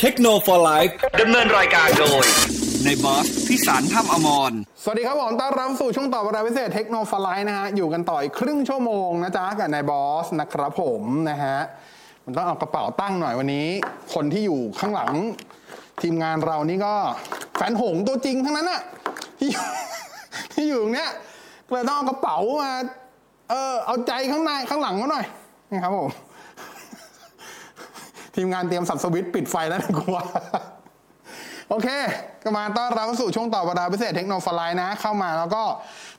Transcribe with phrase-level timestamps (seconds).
[0.00, 0.86] เทคโนโลยี
[1.20, 2.24] ดำเนินรายการโดย
[2.84, 11.58] ในบอสพิสารถ้ำอมร สวัสดีครับผมต้อนรับสู่ช่วงต่อเวลาพิเศษเทคโนโลยีนะฮะ อยู่กันต่ออีกครึ่งชั่วโมงนะจ๊ะกับนายบอสนะครับผมนะฮะ
[12.24, 13.66] มันต้องเอากระเป๋าตั้งหน่อยวันนี้
[14.14, 15.12] คนที่อยู่ข้างหลัง
[16.02, 16.94] ทีมงานเรานี่ก็
[17.56, 18.80] แฟนหงตัวจริงทั้งนั้นอะ
[19.40, 19.64] ที่อยู่
[20.54, 21.10] ที่อยู่ตรงเนี้ย
[21.70, 22.72] เลยต้องเอากระเป๋ามา
[23.50, 25.24] เออเอาใจข้างในข้างหลังมาหน่อย
[25.70, 26.10] นี่ครับผม
[28.34, 30.18] ทีมงานเตรียมสับสวิตช์ปิดไฟแล้วนะกลัว
[31.68, 31.88] โอเค
[32.44, 35.62] ก็มาต้อนรับเข้าสู่ช่วงต่อเวลาพิเศษเทคโนโลยีนะ เข้ามาแล้วก็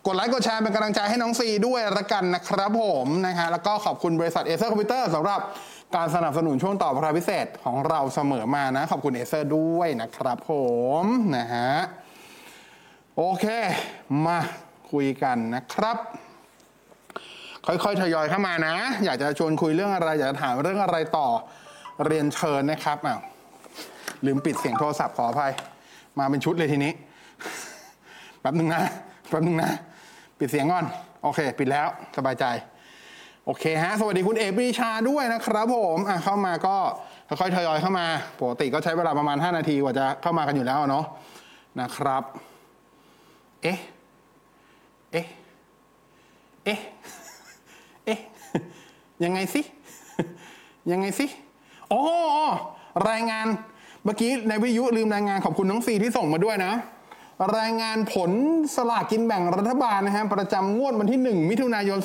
[0.05, 5.41] กดไลค์กดแชร์เป็นกำลังใจให้น้องซีด้วยละกันนะครับผมนะฮะแล้วก็ขอบคุณบริษัทเอเซอร์คอมพิวเตอร์สำหรับ
[5.95, 10.51] การสนับสนุนช่วงต่อเวลาพิเศษของเราเสมอมานะ ขอบคุณเอเซอร์ด้วยนะครับผ
[11.03, 11.05] ม
[11.37, 11.71] นะฮะ
[13.17, 13.45] โอเค
[14.25, 14.39] มา
[14.91, 15.97] คุยกันนะครับ
[17.65, 21.27] ค่อยๆทยอยเข้ามานะ อยากจะชวนคุยเรื่องอะไร อยากจะถามเรื่องอะไรต่อ
[22.07, 23.19] เรียนเชิญนะครับอ้าว
[24.25, 25.51] ลืมปิดเสียงโทรศัพท์ขออภัย
[26.19, 26.91] มาเป็นชุดเลยทีนี้
[28.41, 28.83] แป๊บหนึ่งนะ
[29.29, 29.71] แป๊บหนึ่งนะ
[30.39, 30.85] ปิดเสียงก่อน
[31.23, 32.45] โอเค ปิดแล้วสบายใจ
[33.45, 36.75] โอเคฮะ สวัสดีคุณเอปรีชาด้วยนะครับผมอะเข้ามาก็
[37.27, 38.05] ค่อยๆทยอยเข้ามา
[38.39, 41.05] ปกติก็ใช้เวลาประมาณ 5 นาทีกว่าจะเข้ามากันอยู่แล้วเนาะ
[41.81, 42.23] นะครับ
[43.63, 43.79] เอ๊ะ
[45.11, 45.27] เอ๊ะ
[46.65, 46.79] เอ๊ะ
[48.05, 48.19] เอ๊ะ
[49.23, 49.61] ยังไงสิ
[50.91, 51.25] ยังไงสิ
[51.91, 52.03] โอ๋อ
[53.09, 53.47] รายงาน
[54.03, 56.73] เมื่อกี้ในวิทยุลืมรายงานขอบคุณน้องซีที่ส่งมาด้วยนะ
[57.59, 58.31] รายงานผล
[58.75, 61.99] สลากกินแบ่งรัฐบาลนะฮะประจำงวดวันที่ 1 มิถุนายน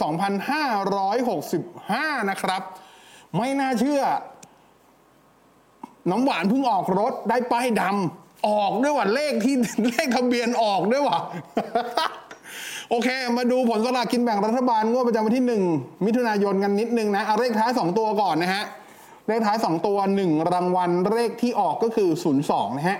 [1.50, 2.62] 2565 นะครับ
[3.36, 4.02] ไม่น่าเชื่อ
[6.10, 9.54] น้ำหวานเพิ่งออกรถได้ป้ายดำออกด้วยว่ะเลขที่
[9.90, 11.18] เลขทะเบียนออกด้วยว่ะ
[12.90, 18.64] โอเค มาดูผลสลากกินแบ่งรัฐบาลงวดประจำวันที่ 1 มิถุนายนกันนิดนึงนะ เอาเลขท้าย 2 ตัวก่อนนะฮะ
[19.28, 22.10] เลขท้าย 2 ตัว 1 รางวัลเลขที่ออกก็คือ
[22.44, 22.98] 02 นะฮะ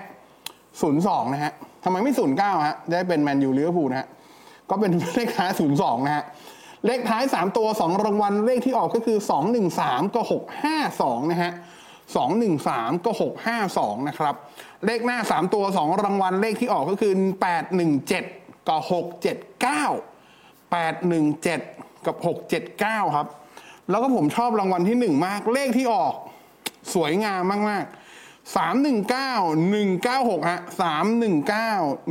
[0.64, 1.52] 02 นะฮะ
[1.84, 4.08] ทำไมไม่ 09 ฮะ ได้เป็นแมนยูลิเวอร์พูลนะฮะ
[4.70, 5.50] ก็เป็นเลขท้าย
[5.81, 6.25] 02 นะฮะ
[6.86, 9.19] เลขท้าย 3 ตัว 2 รางวัลเลขที่ออกก็คือ
[9.66, 10.20] 213 ก็
[10.76, 11.53] 652 นะฮะ
[12.28, 13.10] 213 ก็
[13.60, 14.34] 652 นะครับ
[14.86, 17.12] เลขหน้า 3 ตัว 2 รางวัลเลขที่ออกก็คือ
[17.91, 19.66] 817กับ679
[20.75, 22.16] 817 กับ
[22.66, 23.26] 679 ครับ
[23.91, 26.14] แล้วก็ผมชอบรางวัลที่1มาก เลขที่ออก
[26.94, 30.60] สวยงามมากๆ319 196ฮะ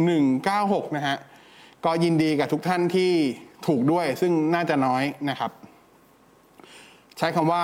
[0.04, 1.18] 319 196นะฮะ
[1.86, 3.12] ก็ยินดีกับทุกท่านที่
[3.68, 5.52] ถูกด้วยซึ่งน่าจะน้อยนะครับ
[7.18, 7.64] ใช้คำว่า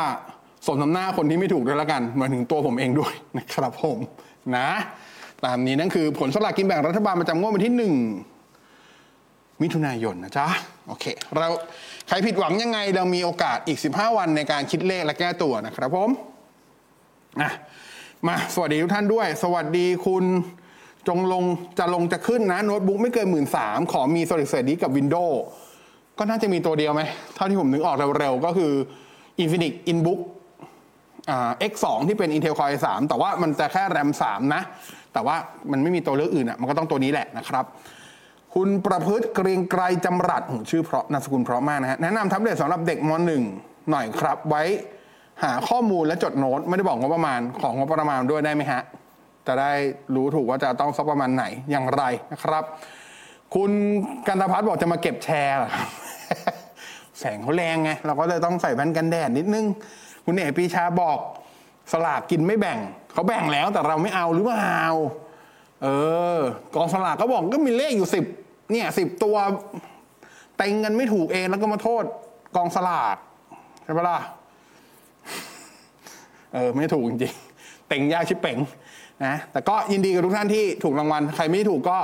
[0.68, 3.98] สมน้ำหน้าคนที่ไม่ถูกด้วยละกันหมายถึงตัวผมเองด้วยนะครับผม
[4.56, 4.68] นะ
[5.46, 7.94] ตามนี้นั่นคือผลสลากกินแบ่งรัฐบาลประจำงวดวันที่หนึ่ง
[9.62, 10.48] มิถุนายนนะจ๊ะ
[10.92, 11.06] โอเค
[11.38, 11.48] เรา
[12.08, 16.10] ใครผิดหวังยังไงเรามีโอกาสอีก 15 วันในการคิดเลขและแก้ตัวนะครับผม
[17.42, 17.52] อะ
[18.28, 20.26] มาสวัสดีทุกท่านด้วย สวัสดีคุณ
[21.08, 21.44] จงลง
[21.80, 25.36] จะลงจะขึ้นนะโน้ตบุ๊กไม่เกินหมื่นสามขอมี Solid State Disk กับ Windows
[26.18, 27.02] ก็น่าจะมีตัวเดียวไหม
[27.36, 28.72] เท่าที่ผมนึกออกเร็วๆ ก็คือ
[29.44, 30.20] Infinix InBook
[31.30, 34.62] อ่า X2 ที่เป็น Intel Core i3 แต่ว่ามันจะแค่ RAM 3 นะ
[35.14, 35.36] แต่ว่า
[35.72, 37.66] มันไม่มีตัวเลือกอื่นอะมันก็ต้องตัวนี้แหละนะครับ
[38.56, 43.12] คุณประพฤติเกรียงไกรจำรัดชื่อเพราะนามสกุลเพราะมากนะฮะแนะนำแท็บเล็ตสำหรับเด็กม
[43.50, 44.64] .1 หน่อยครับ ไว้
[45.44, 48.82] หาข้อมูลและจดโน้ต ไม่ได้บอกงบประมาณของงบประมาณด้วยได้ไหมฮะ
[49.48, 49.74] จะได้
[50.16, 52.64] รู้ถูกว่าจะต้องสักประมาณไหนอย่างไรนะครับ
[53.56, 53.72] คุณ
[54.28, 55.88] กันตพัฒน์บอกจะมาเก็บแชร์เหรอครับ
[57.20, 59.66] แสงเขาแรงไงเราก็เลยต้องใส่แว่นกันแดดนิดนึง
[60.26, 61.18] คุณเอกปีชาบอก
[61.92, 62.80] สลากกินไม่แบ่ง
[63.14, 64.80] เขาแบ่งแล้วแต่เราไม่เอาหรือเปล่า
[65.84, 65.88] เอ
[66.38, 66.40] อ
[66.76, 68.26] กองสลากก็บอกก็มีเลขอยู่สิบ
[68.72, 69.36] เนี่ยสิบตัว
[70.58, 72.04] เต็งกันไม่ถูกเองแล้วก็มาโทษ
[72.56, 73.18] กองสลาก
[73.84, 74.18] ใช่ปะล่ะ
[76.54, 78.58] เออไม่ถูกจริงๆเต็งยากชิบเป่ง
[79.26, 81.98] นะแต่ก็ยินดีกับทุกท่านที่ถูกรางวัล ใครไม่ถูกก็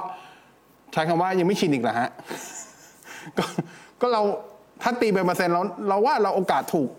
[0.94, 2.10] ใช้คำว่ายังไม่ชินอีกเหรอฮะ
[3.38, 3.44] ก็
[4.02, 4.22] ก็เรา
[4.82, 6.90] ถ้าตีเป็นเปอร์เซ็นต์เราเราว่าเราโอกาสถูก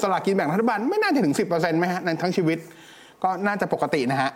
[0.00, 2.58] สลากกินแบ่งรัฐบาลไม่น่าจะถึงสิบเปอร์เซ็นต์ไหมฮะในทั้งชีวิต
[3.22, 4.30] ก็น่าจะปกตินะฮะ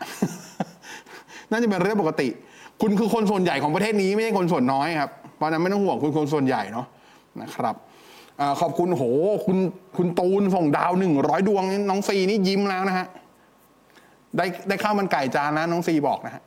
[1.50, 2.28] น่าจะเป็นเรื่องปกติ
[2.80, 6.86] คุณคือคนส่วนใหญ่ของประเทศนี้ไม่ใช่คนส่วนน้อยครับเพราะนั้นไม่ต้องห่วงคุณคนส่วนใหญ่เนาะ
[7.42, 7.74] นะครับ
[8.40, 9.02] อขอบคุณโห
[9.46, 9.58] คุณ
[9.96, 13.06] คุณตูนส่งดาวหนึ่งร้อยดวงน้องซีนี่ยิ้มแล้วนะฮะ
[14.36, 16.42] ได้ได้ข้าวมันไก่จานนะน้องซีบอกนะฮะ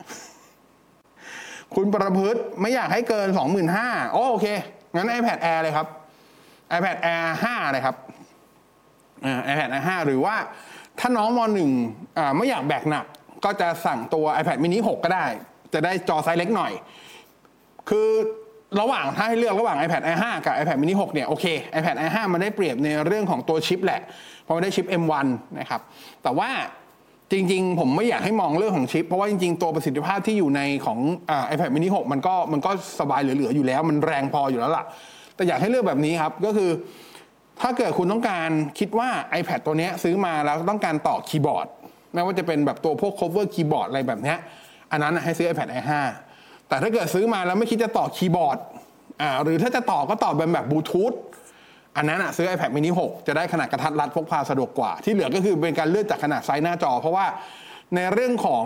[1.74, 4.46] คุณประพฤติไม่อยากให้เกินสองหมื่นห้าโอเค
[4.94, 5.86] งั้น iPad Air เลยครับ
[6.76, 7.96] iPad Air 5 เลยครับ
[9.24, 10.34] อ่า iPad Air 5หรือว่า
[10.98, 11.70] ถ้าน้องมหนึ่ง
[12.18, 13.06] อ่าไม่อยากแบกหนัก
[13.44, 15.26] ก็จะสั่งตัว iPad mini 6 ก็ได้
[15.74, 16.72] จะได้จอไซส์เล็กหน่อย
[17.90, 18.08] คือ
[18.80, 21.44] ระหว่างถ้าให้เลือกระหว่าง iPad Air 5 กับ iPad mini 6 เนี่ยโอเค
[21.78, 24.00] iPad Air 5 มันได้เปรียบในเรื่องของตัวชิปแหละ
[24.42, 25.26] เพราะมันได้ชิป M1
[25.58, 25.80] นะครับ
[26.22, 26.50] แต่ว่า
[27.32, 30.98] จริง ๆ ผมไม่อยากให้มองเรื่องของชิป เพราะว่าจริง ๆ ตัวประสิทธิภาพที่อยู่ในของ
[31.30, 32.70] อ iPad mini 6 มันก็มันก็
[33.00, 34.84] สบายเหลือๆอยู่แล้ว มันแรงพออยู่แล้วล่ะ
[35.34, 36.70] แต่อยากให้เลือกแบบนี้ครับ ก็คือ
[37.60, 39.08] ถ้าเกิดคุณต้องการคิดว่า
[39.40, 41.66] iPad ตัวนี้ซื้อมาแล้วต้องการต่อคีย์บอร์ด
[42.14, 44.34] ไม่ว่าจะเป็นแบบตัวพวก cover คีย์บอร์ดอะไรแบบนี้
[44.92, 45.92] อันนั้นนะให้ซื้อ iPad Air 5
[46.68, 48.58] แต่ถ้าเกิดซื้อมาแล้วไม่คิดจะต่อคีย์บอร์ด
[49.22, 51.12] อ่าหรือถ้าจะต่อก็ต่อเป็นแบบบลูทูธ
[51.96, 57.26] อันนั้นอะซื้อ iPad mini 6 จะได้ขนาดกระทัดรัดพกพาสะดวกกว่า ที่เหลือก็คือเป็นการเลือกจากขนาดไซส์หน้าจอ เพราะว่า
[57.94, 58.64] ในเรื่องของ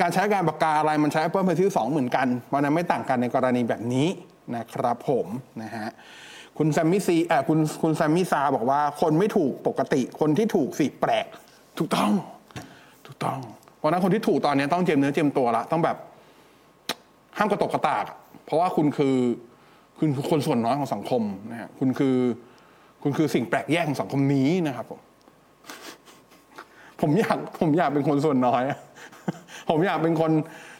[0.00, 4.08] การใช้การปากกาอะไรมันใช้ Apple Pencil 2 เหมือนกันเพราะนั้นไม่ต่างกันในกรณีแบบนี้
[4.56, 5.26] นะครับผม
[5.62, 5.88] นะฮะ
[6.58, 11.26] คุณแซมมี่ซีอ่อคุณคุณแซมมี่ซาบอกว่าคนไม่ถูกปกติคนที่ถูกสิแปลก
[11.78, 12.12] ถูกต้อง
[13.12, 13.40] ถูกต้อง
[13.78, 15.96] เพราะนั้นคนที่ถูกตอนนี้ต้องเจียมเนื้อเจียมตัวละต้องแบบ
[17.38, 18.04] ห้ามกระตกกระตาก
[18.44, 19.16] เพราะว่าคุณคือ
[19.98, 22.16] คุณคือคนส่วนน้อยของสังคมนะฮะคุณคือ
[23.02, 25.00] คุณคือสิ่งแปลกแยกของสังคมนี้นะครับผม
[27.00, 28.62] ผมอยากผมอยากเป็นคนส่วนน้อย
[29.70, 30.30] ผมอยากเป็นคน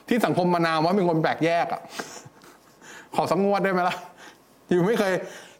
[0.08, 1.80] ที่สังคมมานามว่าเป็นคนแปลกแยกอะ
[3.16, 3.96] ขอสักงวดได้ไหมล่ะ
[4.70, 5.12] อยู่ไม่เคย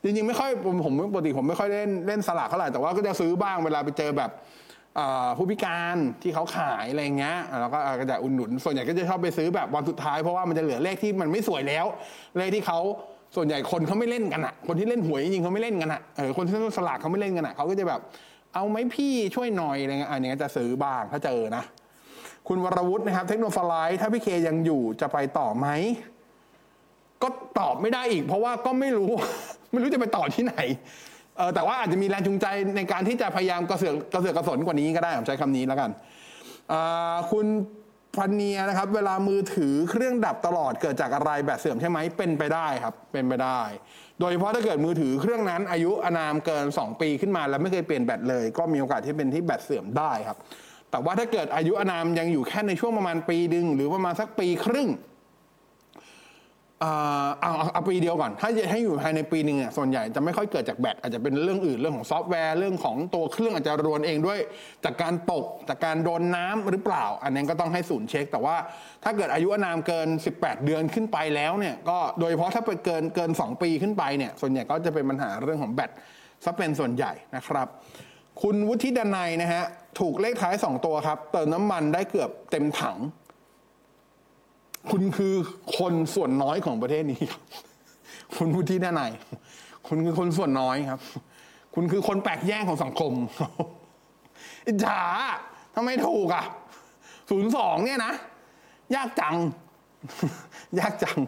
[0.03, 4.31] จริงๆไม่ค่อยผมผมปกติผมไม่ค่อยเล่นเล่นสลากเท่าไหร่แต่ว่าก็จะซื้อบ้างเวลาไปเจอแบบ
[5.37, 11.87] ผู้พิการที่เขาขายอะไรเงี้ยแล้วก็อ่าก็จะอุดหนุน ส่วนใหญ่ก็จะชอบไปซื้อแบบวันสุดท้ายเพราะว่ามันจะเหลือเลขที่มันไม่สวยแล้ว
[12.39, 12.79] เลขที่เขา
[13.37, 18.01] ส่วนใหญ่คนเขาไม่เล่นกันอะคนที่เล่นหวยจริงเขาไม่เล่นกันอะเออคนที่เล่นสลากเขาไม่เล่นกันอะเขาก็จะแบบ
[18.55, 21.63] เอาไหมพี่ช่วยหน่อยอะไรเงี้ยอันนี้จะซื้อบ้างถ้าเจอนะ
[22.49, 25.69] คุณวรวุฒินะครับ เทคโนโลยีถ้าพี่เคยังอยู่จะไปต่อไหม
[27.23, 27.29] ก็
[27.59, 29.13] ตอบไม่ได้อีก เพราะว่าก็ไม่รู้
[29.73, 30.57] ไม่รู้จะไปต่อที่ไหน
[31.37, 32.47] เออแต่ว่าอาจจะมีแรงจูงใจ
[32.77, 35.91] ในการที่จะพยายามกระเสือกกระเสือกกระสนกว่านี้ก็ได้ผมใช้คำนี้แล้วกัน
[37.31, 37.47] คุณ
[38.17, 43.61] พันเนียนะครับ เวลามือถือเครื่องดับตลอดเกิดจากอะไรแบตเสื่อมใช่ไหมเป็นไปได้ครับ เป็นไปได้
[44.21, 50.39] โดยเฉพาะถ้าเกิดมือถือเครื่องนั้น อายุอนามเกิน 2 ปีขึ้นมาแล้วไม่เคยเปลี่ยนแบตเลย ก็มีโอกาสที่เป็นที่แบตเสื่อมได้ครับ
[50.91, 54.89] แต่ว่าถ้าเกิดอายุอนามยังอยู่แค่ในช่วงประมาณปีดึง หรือประมาณสักปีครึ่ง
[56.83, 56.93] เอ่
[57.25, 64.39] อเอาเอาปีเดียวก่อน ถ้าให้อยู่ภายในปีหนึ่งเนี่ยส่วนใหญ่จะไม่ค่อยเกิดจากแบตอาจจะเป็นเรื่องอื่นเรื่องของซอฟต์แวร์เรื่องของตัวเครื่องอาจจะรวนเองด้วย
[64.85, 68.57] จากการตกจากการโดนน้ำหรือเปล่า อันนั้นก็ต้องให้ศูนย์เช็ค แต่ว่า
[69.05, 75.91] ถ้าเกิดอายุอานามเกิน 18 เดือนขึ้นไปแล้วเนี่ยก็โดยเฉพาะถ้าเป็นเกินเกิน 2 ปีขึ้นไปเนี่ยส่วนใหญ่ก็จะเป็นปัญหาเรื่องของแบต
[76.45, 77.69] ซะเป็นส่วนใหญ่นะครับ
[78.43, 79.65] คุณวุฒิดนัยนะฮะ
[80.01, 82.97] ถูกเลขท้าย 2 ตัวครับเติมน้ำมันได้เกือบเต็มถัง
[84.91, 85.35] คุณคือ
[85.79, 87.43] คนส่วนน้อยของประเทศนี้ครับ
[88.37, 89.03] คุณพูดที่ด้านใน
[89.89, 91.01] คุณคือคนส่วนน้อยครับ
[91.75, 93.13] คุณคือคนแปลกแยกของสังคม
[94.67, 95.01] อิจฉา
[95.75, 96.45] ทำไมถูกอะ
[97.31, 98.13] ศูนย์สองเนี่ยนะ
[98.95, 99.37] ยากจัง
[100.81, 101.19] ยากจัง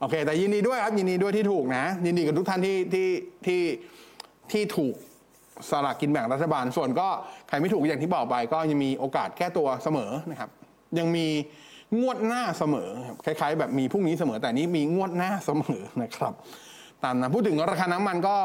[0.00, 3.08] โอเค แต่ยินดีด้วยครับ ยินดีด้วยที่ถูกนะ ยินดีกับทุกท่านที่ที่
[3.46, 3.60] ที่
[4.52, 4.94] ที่ถูก
[5.70, 7.08] สลากกินแบ่งรัฐบาล ส่วนก็
[7.48, 10.50] ใครไม่ถูกอย่างที่บอกไป ก็ยังมีโอกาสแก้ตัวเสมอนะครับ
[10.98, 11.26] ยังมี
[12.00, 12.88] งวดหน้าเสมอ
[13.24, 16.34] คล้ายๆ แบบมีพรุ่งนี้เสมอแต่นี้มีงวดหน้าเสมอนะครับ
[17.04, 18.36] ตามนั้นพูดถึงราคาน้ำมันก็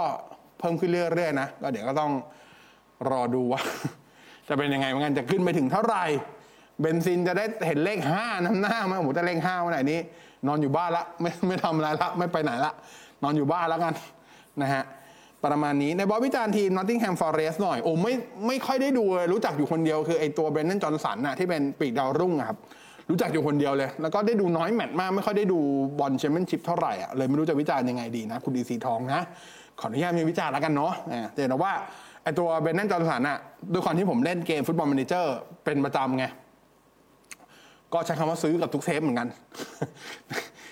[0.59, 2.11] เพิ่มขึ้นเรื่อยๆนะก็เดี๋ยวก็ต้อง
[3.09, 3.61] รอดูว่า
[4.47, 6.05] จะเป็นยังไงเหมือนกันจะขึ้นไปถึงเท่าไหร่
[6.81, 9.99] เบนซินจะได้เห็นเลขห้านำหน้าไหมโอ้โหแต่เลขห้าวันไหนนี้
[10.47, 12.71] นอนอยู่บ้านละไม่ไม่ทำอะไรละไม่ไปไหนละ
[13.23, 13.93] นอนอยู่บ้านแล้วกัน
[14.61, 14.83] นะฮะ
[15.45, 18.13] ประมาณนี้ในบอลวิจารณ์ทีม Nottingham Forest หน่อยโอ้ไม่
[18.47, 19.03] ไม่ค่อยได้ดู
[19.33, 22.57] รู้จักอยู่คนเดียวคือไอตัวเบรน d นจอห์นสันน่ะที่เป็นปีกดาวรุ่งครับ
[23.09, 25.59] รู้จักอยู่คนเดียวเลย แล้วก็ได้ดูน้อยแมตช์มากไม่ค่อยได้ดู
[25.99, 29.21] บอลแชมเปี้ยนชิพเท่าไหร่อะเลยไม่รู้จะวิจารณ์ยังไงดีนะ คุณดีซีทองนะ
[29.79, 30.93] ขออนุญาตมีวิจารณ์แล้วกันเนาะ
[31.33, 31.73] แต่เห็นว่า
[32.23, 33.37] ไอตัวเบรน d นจอห์สันน่ะ
[33.73, 35.35] ด้วยความที่ผมเล่นเกม Football Manager
[35.65, 36.25] เป็นประจำไง
[37.93, 39.27] ก็ใช้คำว่าซื้อกับทุก save เหมือนกัน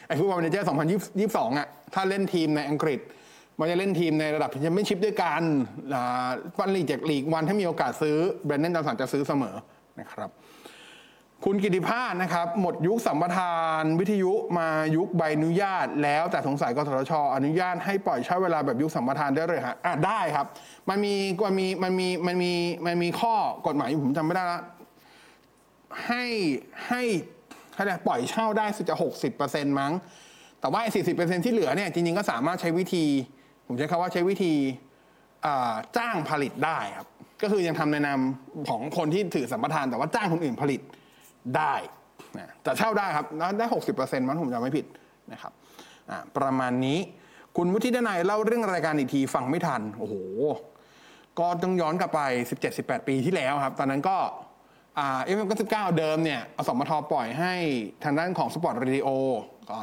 [0.07, 0.67] ไอ้ Football Manager
[1.07, 2.99] 2022อะถ้าเล่นทีมในอังกฤษ
[3.59, 5.41] มันจะเล่นทีมในระดับแชมเปี้ยนชิพด้วยกัน
[5.93, 8.15] อ่าฟันลีกจาก League One ถ้ามีโอกาสซื้อ
[8.45, 9.55] Brennan Johnson จะซื้อเสมอ
[9.99, 10.29] นะครับ
[11.45, 20.45] คุณกิติภาสนะครับ หมดยุคสัมปทานวิทยุมายุคใบอนุญาต แล้วแต่สงสัยกสทชอนุญาตให้ปล่อยเช่าเวลาแบบยุคสัมปทานได้เลยฮะอะได้ครับ
[20.89, 21.13] มันมี
[21.43, 22.53] มันมีมันมีมันมี
[22.85, 23.35] มันมีข้อ
[23.67, 24.61] กฎหมายอยู่ผมจำไม่ได้ละ
[26.07, 26.23] ให้
[26.87, 27.01] ให้
[27.73, 29.93] เขาเรียกปล่อยเช่าได้สุดจะหกสิบเปอร์เซ็นต์มั้ง
[30.59, 33.05] แต่ว่าสี่สิบเปอร์เซ็นต์ที่เหลือเนี่ยจริงๆก็สามารถใช้วิธี
[33.67, 34.53] ผมใช้คำว่าใช้วิธี
[35.97, 37.07] จ้างผลิตได้ครับ
[37.41, 38.19] ก็คือยังทำในนาม
[38.69, 40.81] ของคนที่ถือสัมปทานแต่ว่าจ้างคนอื่นผลิต
[41.55, 41.73] ได้
[42.37, 44.85] นะแต่เช่าได้ครับแล้วได้หกสิบเปอร์เซ็นต์มั้งผมจำไม่ผิด
[45.31, 45.51] นะครับ
[46.37, 46.97] ประมาณนี้
[47.57, 50.15] คุณวุฒิดนัยเล่าเรื่องรายการอีกทีฟังไม่ทัน โอ้โห
[51.39, 52.21] ก็ต้องย้อนกลับไป
[52.67, 54.17] 17-18 ปีที่แล้วครับ ตอนนั้นก็
[54.95, 57.53] FM เก้าสิบเก้าเดิมเนี่ยอสมทปล่อยให้
[58.03, 59.07] ทางด้านของ Sport Radio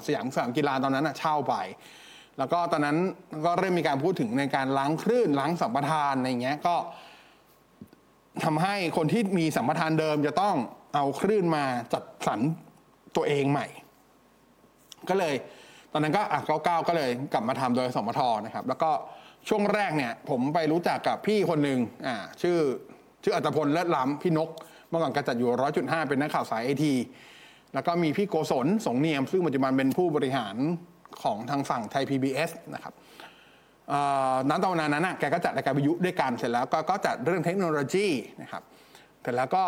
[0.06, 1.54] สยามสยามกีฬาตอนนั้นนะเช่าไป
[2.38, 2.96] แล้วก็ตอนนั้น
[3.44, 6.76] ก็เริ่มมีการพูดถึงในการล้างคลื่นล้างสัมปทานอะไรเงี้ยก็
[8.44, 10.54] ทำให้คนที่มีสัมปทานเดิมจะต้อง
[10.94, 12.40] เอาคลื่นมาจัดสรร
[13.16, 13.66] ตัวเองใหม่
[15.08, 15.34] ก็เลย
[15.92, 18.90] ตอนนั้นก็อะเก้าเก้าก็เลยกลับมาทำโดยอสมทนะครับ แล้วก็
[19.48, 22.58] ช่วงแรกเนี่ย ผมไปรู้จักกับพี่คนหนึ่งอ่าชื่อ
[23.22, 24.48] ชื่ออัตพลเลิศล้ำพี่นก
[24.88, 26.94] เมื่อก่อนกระจัดอยู่ร้อยจุดห้าเป็นนักข่าวสายไอที
[27.74, 30.56] แล้วก็มีพี่โกศลสงเนียม ซึ่งปัจจุบันเป็นผู้บริหาร
[31.22, 32.94] ของทางฝั่งไทย PBS นะครับ
[34.48, 38.08] นั้นตอนนั้นน่ะแกก็จัดรายการวิทยุด้วยกันเสร็จแล้วก็จัดเรื่องเทคโนโลยี
[38.42, 38.62] นะครับ
[39.22, 39.64] เสร็จแล้วก็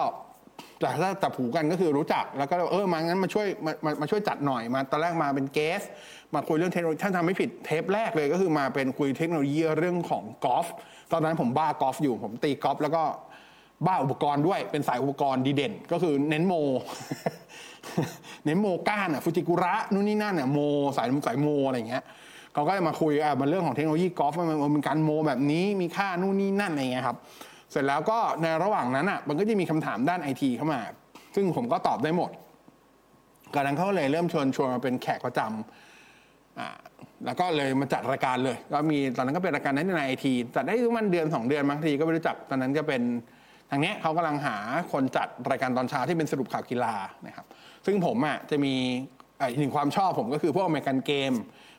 [0.80, 5.82] แต่ถ้าจับผูกันก็คือรู้จักแล้วก็เออมางั้นมาช่วยมามามาช่วยจัดหน่อยมาตอนแรกมาเป็นเกส
[6.34, 10.66] มาคุยเรื่องเทคโนโลยีท่านทำไม่ผิดเทปแรกเลยก็คือมาเป็นคุยเทคโนโลยีเรื่องของกอล์ฟ
[11.12, 13.02] ตอนนั้นผมบ้ากอล์ฟอยู่ผมตีกอล์ฟแล้วก็
[13.86, 16.54] บ้าอุปกรณ์ด้วยเป็นสายอุปกรณ์ดีเด่น ก็คือเน้นโม
[18.44, 20.58] เน้นโมก้านอะฟูจิกุระนู่นนี่นั่นอะโม
[20.96, 22.04] สายสายโมอะไรเงี้ย
[22.52, 27.16] เขาก็จะมาคุยอะมันเรื่องของเทคโนโลยีกอล์ฟมันมันการโมแบบนี้มีค่านู่นนี่นั่นอะไรเงี้ยครับ
[27.70, 30.80] เสร็จแล้วก็ในระหว่างนั้นอะมันก็จะมีคำถามด้านไอทีเข้ามา
[31.34, 32.30] ซึ่งผมก็ตอบได้หมด
[33.54, 36.68] กนั้นเขาเลยเริ่มชวนชวนมาเป็นแขกประจำอ่า
[37.26, 43.02] แล้วก็เลยมาจัดรายการเลย ก็มีตอนนั้นก็เป็นรายการนั้นในไอทีจัดได้ประมาณเดือนสองเดือนบางทีก็ไม่รู้จักตอนนั้นก็เป็น
[43.70, 44.56] ทางนี้เขากำลังหา
[44.92, 46.94] คนจัดรายการตอนเช้าที่เป็นสรุปข่าวกีฬา
[47.26, 47.46] นะครับ
[47.86, 48.74] ซึ่งผมอะจะมี
[49.40, 51.32] อีกหนึ่งความชอบผมก็คือพวกอเมริกันเกม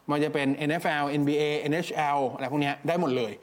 [0.09, 3.33] มันจะเป็น NFL NBA NHL อะไรพวกนี้ได้หมดเลย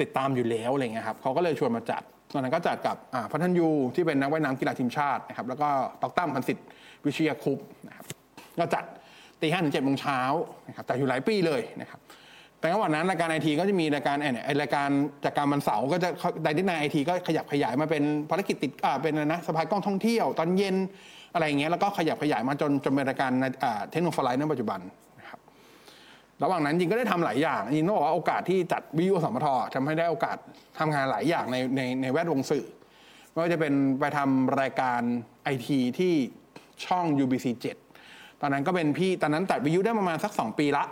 [0.00, 2.02] ติดตามอยู่แล้วอะไรเงี้ยครับเขาก็เลยชวนมาจัด
[2.34, 2.96] ตอนนั้นก็จัดกับ
[3.32, 5.68] พัฒนยูที่เป็นนักว่ายน้ำกีฬาทีมชาตินะครับแล้วก็
[6.02, 6.66] ตอกตั้มพันสิทธิ์
[7.04, 8.06] วิเชียคุปนะครับ
[8.58, 8.84] ก็จัด
[9.40, 10.20] ตีห้าถึงเจ็ดโมงเช้า
[10.68, 12.00] นะครับแต่อยู่หลายปีเลยนะครับ
[12.58, 14.88] แต่ระหว่างนั้นรายการไอทีก็จะมีรายการเนี่ยรายการ
[15.24, 16.08] จากการมันเสาร์ก็จะ
[16.44, 20.76] ไดที่ในไอทีก็ขยับขยายมาเป็นภารกิจติดอ่าเป็นนะสะพากล้องท่องเที่ยว ตอนเย็น
[21.34, 23.30] อะไรเงี้ยแล้วก็ขยับขยายมาจนจนเป็นรายการ
[23.90, 24.80] เทคโนโลยีในปัจจุบัน
[26.42, 30.36] ระหว่างนั้นจริงก็ได้ทำหลายอย่างจริงต้องบอกว่าโอกาสที่จัดวิวสมททำให้ได้โอกาส
[30.78, 32.66] ทำงานหลายอย่างในในในแวดวงสื่อ
[33.30, 35.00] ไม่ว่าจะเป็นไปทำรายการ
[35.44, 36.14] ไอทีที่
[36.84, 37.46] ช่อง UBC
[37.94, 40.84] 7 ตอนนั้นก็เป็นพี่ตอนนั้นตัดวิวได้ประมาณสักสองปีละ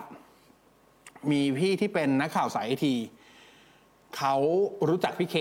[1.31, 2.95] มีพี่ที่เป็นนักข่าวสายไอที
[4.17, 4.35] เขา
[4.89, 5.37] รู้จักพี่เค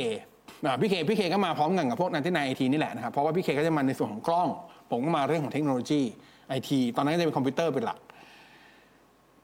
[0.82, 4.48] พี่เคพี่เคก็มาพร้อมกันกับพวกนันที่นาไอทีนี่แหละนะครับเพราะว่าพี่เคก็จะมาในส่วนของกล้อง
[4.92, 6.02] ผมก็มาเรื่องของเทคโนโลยี
[6.50, 8.00] ไอทีตอนนั้นก็จะเป็นคอมพิวเตอร์เป็นหลัก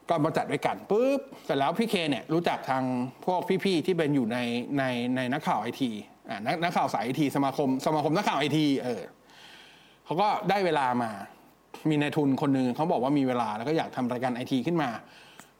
[0.09, 2.83] ก็มาจัดด้วยกันปุ๊บเสร็จแล้วพี่เคเนี่ยรู้จักทาง
[3.25, 4.37] พวกพี่ๆที่เป็นอยู่ใน
[4.77, 4.83] ใน
[5.15, 5.89] ในนักข่าวไอที
[6.29, 9.01] อ่านักนักข่าวสายไอทีสมาคมสมาคมนักข่าวไอทีเออ
[10.05, 11.11] เขาก็ได้เวลามา
[11.89, 14.89] มีนายทุนคนหนึ่งเขาบอกว่ามีเวลาแล้วก็อยากทำรายการไอทีขึ้นมา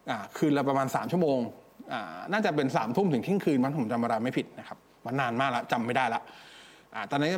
[0.10, 1.40] อ่าคืนละประมาณสามชั่วโมง
[1.94, 6.22] อ่าน่าจะเป็นสามทุ่มถึงเที่ยงคืนมันผมจำเวลาไม่ผิดนะครับมันนานมากแล้วจำไม่ได้ละ
[6.96, 7.32] อ่าตอนนี้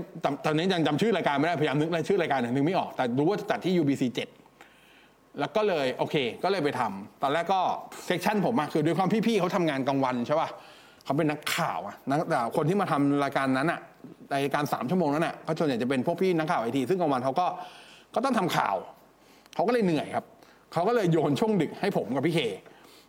[0.45, 4.42] ตอนนี้ยังจำชื่อรายการไม่ได้พยายามนึกรายชื่อรายการหนึ่งนึงไม่ออกแต่รู้ว่าจะจัดที่ UBC 7
[5.39, 7.61] แล้วก็เลยโอเค ก็เลยไปทำตอนแรกก็
[8.05, 10.49] section ผมอะคือด้วยความพี่ๆเขาทำงานกลางวันใช่ป่ะ
[11.05, 13.79] เขาเป็นนักข่าวอะนักแต่คนที่มาทำรายการนั้นอะ
[14.33, 17.45] รายการสามชั่วโมงนั้นอะก็ส่วนใหญ่จะเป็นพวกพี่นักข่าวไอทีซึ่งกลางวันเขาก็
[18.15, 18.75] ก็ต้องทำข่าว
[19.55, 20.25] เขาก็เลยเหนื่อยครับ
[20.73, 22.39] เขาก็เลยโยนช่วงดึกให้ผมกับพี่เค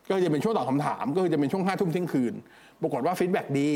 [0.08, 2.34] ก็จะเป็นช่วงตอบคำถาม ก็จะเป็นช่วงห้าทุ่มเที่ยงคืน
[2.82, 3.68] ปรากฏว่า feedback ดี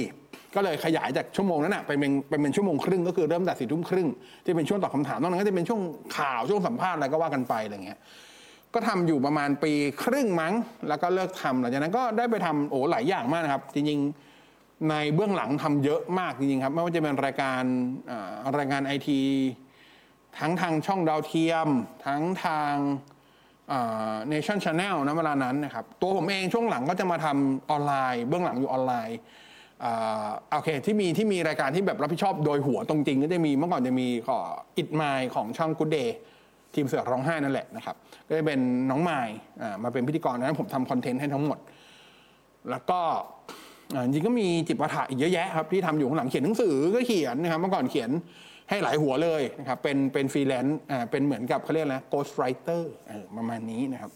[0.55, 4.09] ก็เลยขยายจากชั่วโมงนั้นนะไปเป็นไปเป็นชั่วโมงครึ่งก็คือเริ่มแต่สี่ทุ่มครึ่ง
[4.45, 5.81] ที่เป็นช่วงตอบคำถามนอกนั้นก็จะเป็นช่วง
[6.17, 7.99] ข่าวช่วงสัมภาษณ์อะไรก็ว่ากันไปอะไรเงี้ย
[8.75, 9.73] ก็ทำอยู่ประมาณปี
[10.03, 10.55] ครึ่งมั้ง
[10.89, 17.63] แล้วก็เลิกทำหลังจากนั้นก็ได้ไปทำโอ้หลายอย่างมากนะครับ จริงๆในเบื้องหลังทำเยอะมากจริงๆครับไม่ว่าจะเป็นรายการ
[18.57, 19.21] รายงานไอที
[20.39, 21.69] ทั้งทางช่องดาวเทียม
[22.07, 22.75] ทั้งทาง
[24.29, 29.19] Nation Channel นะเวลานั้นนะครับ ตัวผมเองช่วงหลังก็จะมาทำออนไลน์ เบื้องหลังอยู่ออนไลน์
[30.51, 34.39] โอเคที่มีที่มีรายการที่แบบรับผิดชอบโดยหัวตรงจริงก็จะมีเมื่อก่อนจะมีก็
[34.79, 36.17] อิดไมล์ของช่องกูเดย์
[36.75, 37.97] ทีมเสือร้องไห้นั่นแหละนะครับ
[38.29, 38.61] ก็จะเป็น
[38.91, 39.37] น้องไมล์
[39.83, 41.59] มาเป็นพิธีกรนั้นผมทำคอนเทนต์ให้ทั้งหมด
[42.71, 43.01] แล้วก็
[44.03, 48.11] จริงก็มีจิตวัฒะอีกเยอะแยะครับที่ทำอยู่ข้างหลังเขียนหนังสือก็เขียนนะครับเมื่อก่อนเขียน
[48.71, 52.83] ให้หลายหัวเลยนะครับเป็นเป็นฟรีแลนซ์อ่าเป็นเหมือนกับเขาเรียกอะไร ghost writer
[53.37, 54.11] ประมาณนี้นะครับ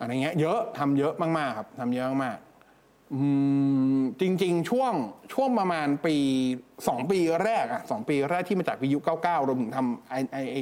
[0.00, 2.38] อะไรเงี้ยเยอะทำเยอะมากๆครับทำเยอะมาก
[4.20, 4.92] จริง ๆ ช่วง
[5.32, 6.16] ช่วงประมาณปี
[6.88, 10.56] สองปีแรกอะสองปีแรกที่มาจากวิทยุเก้าเก้ารวมถึงทำไอไอไอ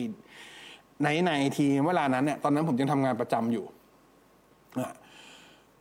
[1.02, 3.64] ในในทีเวลานั้นเนี่ยตอนนั้นผมยังทำงานประจำอยู่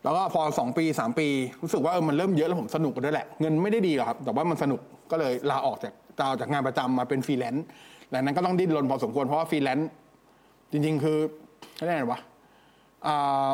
[0.03, 1.27] แล้วก็พอสองปีสามปี
[1.61, 4.79] รู้สึกว่าเออมันเริ่มเยอะแล้วผมสนุกกันด้วยแหละ เงินไม่ได้ดีหรอกครับ แต่ว่ามันสนุก
[5.11, 7.65] ก็เลยลาออกจากจะเอาจากงานประจำมาเป็นฟรีแลนซ์
[8.09, 9.89] หลังนั้นก็ต้องดิ้นรนพอสมควรเพราะว่าฟรีแลนซ์
[10.71, 11.17] จริง ๆ คือ
[11.79, 12.19] อะไรวะ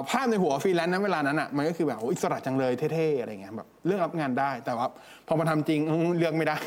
[0.10, 4.88] ภาพในหัวฟรีแลนซ์นั้นเวลานั้นอะมันก็คือแบบอิสระจังเลยเท่ๆอะไรเงี้ยแบบเลือกรับงานได้แต่ว่า
[5.28, 5.80] พอมาทำจริง
[6.18, 6.58] เลือกไม่ได้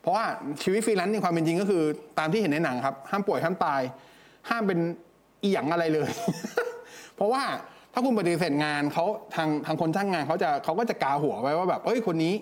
[0.00, 0.24] เพราะว่า
[0.62, 1.82] ชีวิตฟรีแลนซ์ในความเป็นจริงก็คือ
[2.18, 3.80] ตามที่เห็นในหนังครับห้ามป่วยห้ามตาย
[4.48, 4.78] ห้ามเป็น
[5.42, 6.10] อีหยังอะไรเลย
[7.16, 7.42] เพราะว่า
[7.92, 12.34] ถ้าคุณปฏิเสธงานเขาทางทางคนจ้างงานเขาจะเขาก็จะกาหัวไว้ว่าแบบเอ้ยคนนี้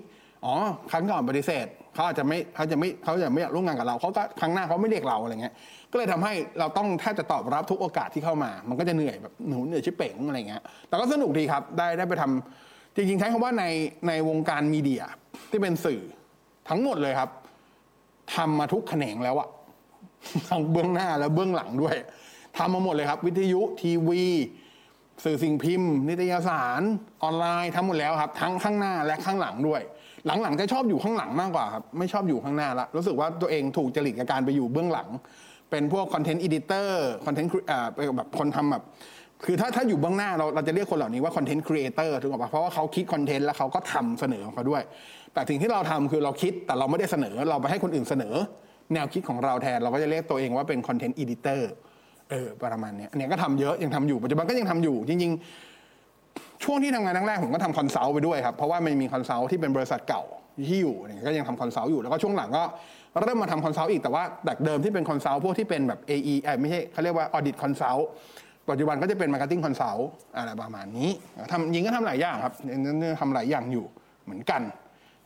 [0.45, 0.55] อ๋อ
[0.91, 5.55] ครั้งก่อนปฏิเสธเขาอาจจะไม่เขาจะไม่เขาจะไม่อยากร่วมงานกับเราเขาก็ครั้งหน้าเขาไม่เรียกเราอะไรเงี้ย
[5.93, 13.65] ก็เลยทำให้เราต้องแทบจะตอบรับทุกโอกาสที่เข้ามา มันก็จะเหนื่อยแบบหนูเหนื่อยชิเป๋งอะไรเงี้ยแต่ก็สนุกดีครับได้ได้ไปทำจริงๆใช้คำว่าใน
[14.09, 15.03] ในวงการมีเดีย
[15.51, 16.03] ที่เป็นสื่อ
[16.69, 17.31] ทั้งหมดเลยครับ
[18.35, 19.49] ทำมาทุกแขนงแล้วอะ
[20.49, 21.97] ทั้งเบื้องหน้าและเบื้องหลังด้วย
[22.57, 24.25] ทำมาหมดเลยครับ วิทยุทีวี
[25.25, 26.83] สื่อสิ่งพิมพ์ นิตยสาร
[27.23, 29.83] ออนไลน์ทำหมดแล้วครับ ทั้งข้างหน้าและข้างหลังด้วย
[30.43, 35.09] หลังๆจะชอบอยู่ข้างหลังมากกว่าครับไม่ชอบอยู่ข้างหน้าละรู้สึกว่าตัวเองถูกจริตกับการไปอยู่เบื้องหลัง
[35.71, 37.51] เป็นพวก content editor content
[38.17, 38.83] แบบคนทำแบบ
[39.45, 44.83] คือถ้าถ้าอยู่เบื้องหน้าเราเราจะเรียกคนเหล่านี้ว่า content creator ถูกป่ะเพราะว่าเขาคิด content แล้วเขาก็ทำเสนอของเขาด้วย
[45.35, 48.35] แต่สิ่งที่เราทำคือเราคิดแต่เราไม่ได้เสนอเราไปให้คนอื่นเสนอ
[48.93, 51.71] แนวคิดของเราแทน เราก็จะเรียกตัวเองว่าเป็น content editor
[52.31, 55.33] เออประมาณนี้อันเนี้ยก็ทำเยอะยังทำอยู่ปัจจุบันก็ยังทำอยู่จริง
[55.99, 60.23] ๆ ช่วงที่ทำงานแรกๆผมก็ทำ consult ไปด้วยครับเพราะว่ามันมี consult ที่เป็นบริษัทเก่า
[60.69, 62.65] ที่อยู่เนี่ยก็ยังทำ consult อยู่แล้วก็ช่วงหลังก็
[63.23, 68.09] เริ่มมาทำ consult อีกแต่ว่าจากเดิมที่เป็น consult พวกที่เป็นแบบ AE เอไม่ใช่เขาเรียกว่า audit consult
[68.71, 71.11] ปัจจุบันก็จะเป็น marketing consult อะไรประมาณนี้
[71.53, 72.55] ทำยิงก็ทำหลายอย่างครับ
[73.21, 73.85] ทำหลายอย่างอยู่
[74.25, 74.63] เหมือนกัน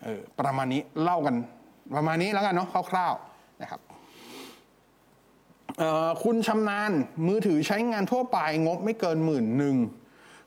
[0.05, 1.35] เออประมาณนี้เล่ากัน
[1.97, 3.81] ประมาณนี้แล้วกันเนาะคร่าวๆ นะครับ
[6.25, 6.93] คุณชำนาญ
[7.27, 9.77] มือถือใช้งานทั่วไปงบไม่เกินหมื่นหนึ่ง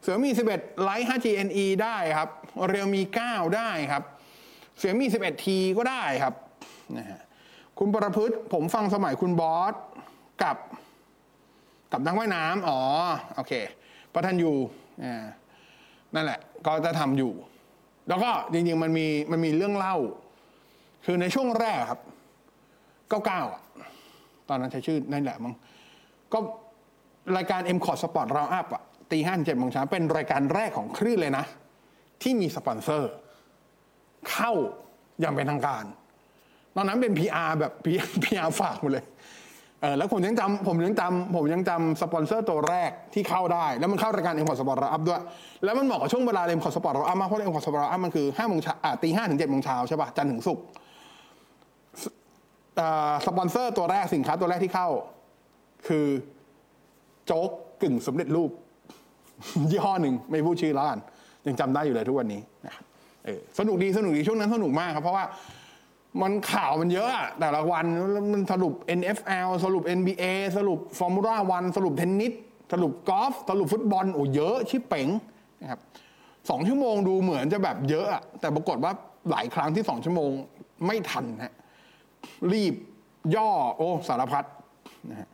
[0.02, 2.30] เสือมี 11ไลท์ 5G NE ได้ครับ
[2.68, 4.04] เรียวมี 9 ได้ครับ
[4.78, 5.46] เสือมี 11T
[5.78, 6.34] ก็ได้ครับ
[6.98, 7.22] นะฮะ
[7.80, 9.74] คุณประพฤติผมฟังสมัยคุณบอส
[10.44, 10.58] กับ
[11.92, 12.80] กับนักว่ายน้ำอ๋อ
[13.36, 13.54] โอเค
[14.14, 14.56] ประทันอยู่
[16.16, 17.32] นั่นแหละ ก็จะทำอยู่
[18.08, 19.96] แล้วก็จริงๆมันมีมันมีเรื่องเล่า
[21.06, 22.02] คือในช่วงแรกครับ
[23.12, 23.62] 99อะ
[24.50, 25.54] ตอนนั้นใช้ชื่อนั่นแหละมั้ง
[26.34, 26.40] ก็
[27.38, 31.46] รายการ m c o t Sport Round Up อะตีห้าเจ็ดโมงเช้าเป็นรายการแรกของคลื่นเลยนะ
[32.22, 33.12] ที่มีสปอนเซอร์
[34.32, 34.52] เข้า
[35.22, 35.84] อย่างเป็นทางการ
[36.76, 37.74] ตอนนั้นเป็น PR แบบ
[38.24, 39.06] PR ฝากหมดเลย
[39.82, 45.22] เออแล้วผมยังจำผมยังจำผมยังจำสปอนเซอร์ตัวแรกที่เข้าได้ แล้วมันเข้ารายการ m c o t Sport Round Up ด้วย
[45.64, 47.94] แล้วมันเหมาะกับช่วงเวลา m c o t Sport Round Up มากเพราะ m c o t Sport Round
[47.94, 50.64] Up มันคือห้าโมงเช้าอะตีห้าถึงเจ็ดโมงเช้าใช่ป่ะจันทร์ถึงศุกร์
[53.26, 54.88] สปอนเซอร์ตัวแรกสินค้าตัวแรกที่เข้า
[55.88, 56.06] คือ
[57.26, 57.50] โจ๊ก
[57.82, 58.52] กึ่งสำเร็จรูป
[59.72, 61.00] ยี่ห้อหนึ่งไม่พูดชื่อแล้วกัน
[61.46, 62.84] ยังจำได้อยู่เลยทุกวันนี้นะครับ
[63.60, 65.26] สนุกดีสนุกดีช่วงนั้นสนุกมากครับ เพราะว่า
[66.22, 67.86] มันข่าวมันเยอะแต่ละวัน
[68.34, 70.24] มันสรุป NFL สรุป NBA
[70.58, 72.34] สรุปฟอร์มูล่าวันสรุปเทนนิส
[72.74, 75.08] สรุปกอล์ฟสรุปฟุตบอลโอ้เยอะชิบเป๋ง
[75.62, 75.80] นะครับ
[76.50, 78.92] สองชั่วโมงดูเหมือนจะแบบเยอะอะ แต่ปรากฏว่า
[79.32, 80.32] หลายครั้งที่สองชั่วโมง
[80.86, 81.54] ไม่ทันฮะ
[82.54, 82.76] รีบ
[83.36, 84.46] ย่อโอ้สารพัด
[85.10, 85.30] นะฮะ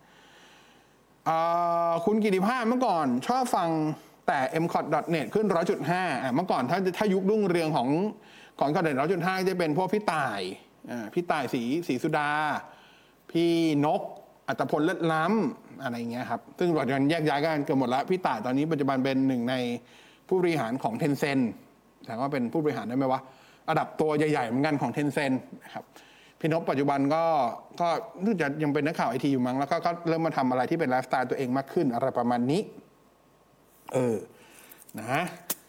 [2.06, 3.70] คุณกิติภาพเมื่อก่อนชอบฟัง
[4.28, 5.46] แต่ m c o t n e t ขึ้น
[5.90, 7.90] 100.5เมื่อก่อนถ้าถ้ายุครุ่งเรืองของ
[8.60, 10.42] ก่อนก็เด็ด100.5จะเป็นพวกพี่ต่าย
[11.14, 12.30] พี่ต่ายสีสีสุดา
[13.32, 13.52] พี่
[13.86, 14.02] นก
[14.48, 19.56] อัตพลเลิศล้ำอะไรเงี้ยครับ ซึ่งหลังจากนั้นแยกย้ายกันเกือบหมดแล้ว พี่ต่ายตอนนี้ปัจจุบันเป็นหนึ่งใน
[20.28, 21.40] ผู้บริหารของเทนเซน
[22.06, 23.22] แต่ว่าเป็นผู้บริหารได้ไหมวะ
[23.70, 25.32] ระดับตัวใหญ่ๆเหมือนกันของ Tencent
[25.64, 25.84] นะครับ
[26.40, 27.24] พี่นกปัจจุบันก็
[27.82, 27.88] ก็
[28.24, 32.62] นึกจะยังเป็นนักข่าวไอทีอยู่มั้งแล้วก็เริ่มมาทำอะไรที่เป็นไลฟ์สไตล์ตัวเองมากขึ้นอะไรประมาณนี้
[33.94, 34.18] เออ
[35.00, 35.24] นะ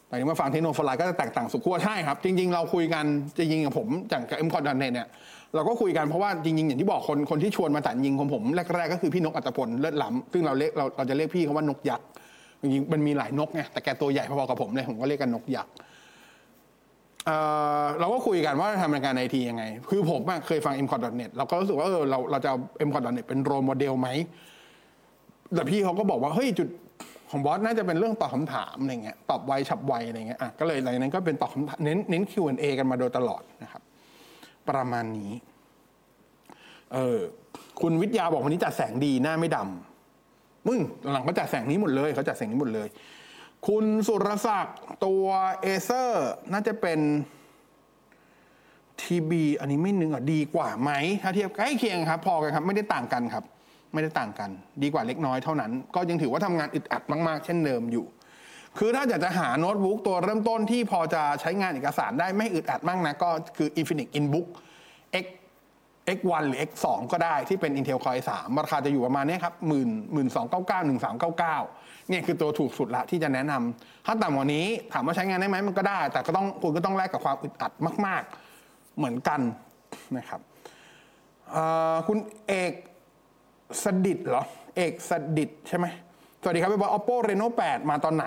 [0.09, 3.05] แต่ยังมาฟังเทคโนโลยีก็จะแตกต่างสุดขั้วใช่ครับ จริง ๆ เราคุยกัน
[3.37, 5.09] จริงๆกับผมจาก mcot.net เนี่ย
[5.55, 8.43] เราก็คุยกันเพราะว่าจริงๆอย่างที่บอกคนคนที่ชวนมาตัดยิงของผม
[8.75, 12.07] แรกๆก็คือพี่นกอัตพลเลิศล้ำซึ่งเราเรียกเราเราจะเรียกพี่เขาว่านกยักษ์
[12.61, 15.73] จริงๆมันมีหลายนกไงแต่แกตัวใหญ่พอๆกับผมเลยผมก็เรียกกันนกยักษ์
[18.01, 23.19] เราก็คุยกันว่าทำรายการไอทียังไง คือผมเคยฟัง m c o t n e t เราก็รู้สึกว่าเออเราเราจะเอา m c o t n
[23.19, 24.09] e t เป็น role model ไหม
[25.55, 26.69] แต่พี่เขาก็บอกว่า เฮ้ยจุด
[27.31, 33.83] ของบอสน่าจะเป็นเรื่องตอบคำถามอะไรเงี้ยตอบไวฉับไวอะไรเงี้ยอะก็เลยหลังนั้นก็เป็นตอบคำถามเน้นเน้น Q&A กันมาโดยตลอดนะครับ
[34.69, 35.33] ประมาณนี้
[36.93, 37.19] เออ
[37.81, 40.79] คุณวิทยาบอกวันนี้จัดแสงดีหน้าไม่ดำมึง
[41.13, 42.89] หลังก็จัดแสงนี้หมดเลยเขาจัดแสงนี้หมดเลย
[43.67, 45.25] คุณสุรศักดิ์ตัว
[45.63, 47.01] Acer น่าจะเป็น
[49.01, 50.91] ทีบีอันนี้ไม่นึงอะดีกว่าไหม
[51.23, 53.45] ถ้าเทียบใกล้เคียงครับ พอกันครับ ไม่ได้ต่างกันครับ
[53.93, 54.51] ไม่ได้ต่างกัน
[54.83, 58.07] ดีกว่าเล็กน้อยเท่านั้น ก็ยังถือว่าทำงานอึดอัดมากๆ เช่นเดิมอยู่
[58.79, 64.47] คือถ้าอยากจะหาโน้ตบุ๊กตัวเริ่มต้นที่พอจะใช้งานเอกสารได้ไม่อึดอัดมากนะก็คือ Infinix InBook
[65.25, 65.27] X
[66.17, 68.31] X1 หรือ X2 ก็ได้ที่เป็น Intel Core i3
[68.65, 71.57] ราคาจะอยู่ประมาณนี้ครับหมื่นหมื่นสองเก้าเก้าหนึ่งสามเก้าเก้า
[72.09, 77.73] เนี่ยคือตัวถูกสุดละที่จะแนะนำถ้าต่ำกว่านี้ถามว่าใช้งานได้ไหมมันก็ได้ แต่ก็ต้องคุณก็ต้องแลกกับความอึดอัด
[78.07, 78.23] มาก
[78.61, 79.41] ๆ เหมือนกัน
[80.17, 80.41] นะครับ
[82.07, 82.19] คุณ
[82.49, 82.73] เอก
[83.83, 84.45] สดิดเหรอ
[84.77, 85.87] เอกสดิดใช่ไหม
[86.43, 88.27] สวัสดีครับพี่บอ oppo reno 8 มาตอนไหน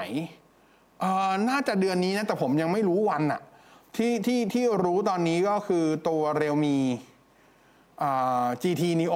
[1.50, 3.42] น่าจะเดือนนี้นะแต่ผมยังไม่รู้วันอะ
[3.98, 6.78] ที่ที่ที่รู้ตอนนี้ก็คือตัวเรียวมี
[8.62, 9.16] GT Neo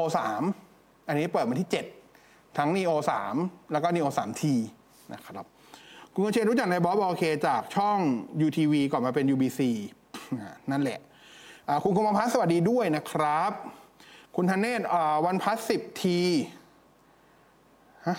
[0.55, 1.94] 3 อันนี้เปิดมาที่ 7
[2.57, 2.95] ทั้ง Neo
[3.33, 4.43] 3 แล้วก็ Neo 3T
[5.13, 5.45] นะครับ
[6.13, 7.99] คุณกเชนรู้จักในบอสบอเคจากช่อง
[8.45, 9.61] UTV ก่อนมาเป็น UBC
[10.71, 10.99] นั่นแหละ
[11.83, 13.51] คุณคมพัสสวัสดีด้วยนะครับ
[14.35, 14.81] คุณธเนศ
[15.25, 16.19] วันพัสสิบที
[18.07, 18.17] ฮะ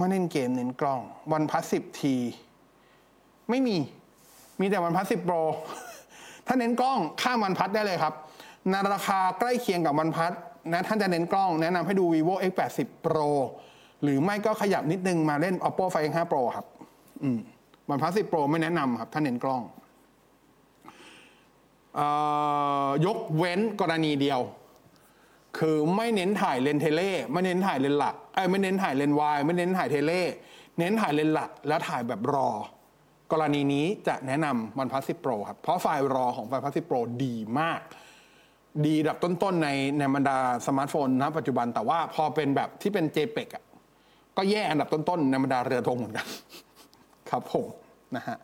[0.00, 1.00] มาเล่นเกมเน้นกล้อง
[1.32, 2.14] วันพัสสิบที
[3.50, 3.76] ไม่มี
[4.60, 5.36] มีแต่วันพัสสิบโปร
[6.46, 8.14] ถ้าเน้นกล้องข้ามวันพัสได้เลยครับ
[8.70, 10.32] ในราคาใกล้เคียงกับวันพัส
[10.72, 13.28] นะท่านจะเน้นกล้องแนะนำให้ดู vivo x 8 0 pro
[14.02, 16.66] หรือไม่ก็ขยับนิดนึงมาเล่น oppo find 5 pro ครับ
[17.22, 17.38] อืม
[17.88, 19.62] วันพัสสิบโปรไม่แนะนำครับถ้านเน้นกล้อง
[23.06, 24.40] ยกเว้นกรณีเดียว
[25.58, 30.22] คือไม่เน้นถ่ายเลนเทเล่ไม่เน้นถ่ายเลนหลักไอ้ไม่เน้นถ่ายเลนวายไม่เน้นถ่ายเทเล่
[30.78, 32.48] เน้นถ่ายเลนหลัก แล้วถ่ายแบบรอ
[33.32, 37.80] กรณีนี้จะแนะนำ OnePlus สิบ Pro ครับ เพราะไฟล์ RAW ของ OnePlus สิบ Pro ดีมาก
[38.84, 43.64] ดีอันดับต้นๆในในบรรดาสมาร์ทโฟนณปัจจุบันแต่ว่าพอเป็นแบบที่เป็น JPEG อะ
[44.36, 46.26] ก็แย่อันดับต้นๆในบรรดาเรือธงเหมือนกัน
[47.30, 47.66] ครับผม
[48.16, 48.36] นะฮะ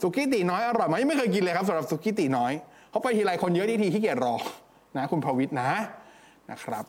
[0.00, 2.52] สุกี้ตีน้อยอร่อยไหมไม่เคยกินเลยครับสำหรับสุกี้ตีน้อย
[2.90, 4.34] เขาไปทีไรคนเยอะที่ทีขี้เกียจรอ
[4.96, 5.70] นะคุณพวิทย์นะ
[6.50, 6.84] นะครับ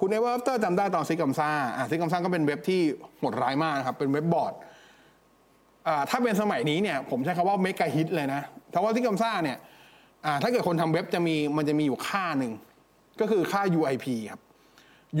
[0.00, 1.50] คุณเอเวอร์เตอร์จำได้ตอนซิกัมซ่า
[1.90, 2.80] ซิกัมซ่าก็เป็นเว็บที่
[3.18, 4.54] โหดร้ายมากนะครับ เป็นเว็บบอร์ด
[6.10, 8.40] ถ้าเป็นสมัยนี้เนี่ยผมใช้คำว่า mega hit เลยนะ
[8.70, 9.56] เพราะว่าซิกัมซ่าเนี่ย
[10.42, 12.52] ถ้าเกิดคนทำเว็บจะมีมันจะมีอยู่ค่าหนึ่ง
[13.20, 14.40] ก็คือค่า UIP ครับ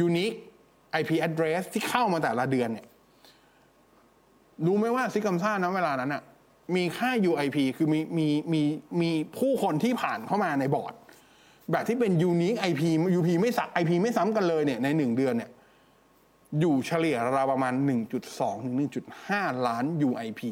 [0.06, 0.36] Unique
[1.00, 2.86] IP address ที่เข้ามาแต่ละเดือนเนี่ย
[4.66, 6.22] รู้ไหมว่าซิกัมซ่านะเวลานั้นอะ
[6.76, 8.62] มีค่า UIP คือมีมีมี
[9.00, 10.94] มีผู้คนที่ผ่านเข้ามาในบอร์ด
[11.70, 12.82] แบบที่เป็น unique IP
[13.18, 15.50] UP ไม่สัก IP ไม่ซ้ำกันเลยเนี่ยในหนึ่งเดือนเนี่ย
[16.60, 17.74] อยู่เฉลี่ยราวประมาณ
[18.18, 18.74] 1.2ถึง
[19.18, 20.42] 1.5 ล้าน UIP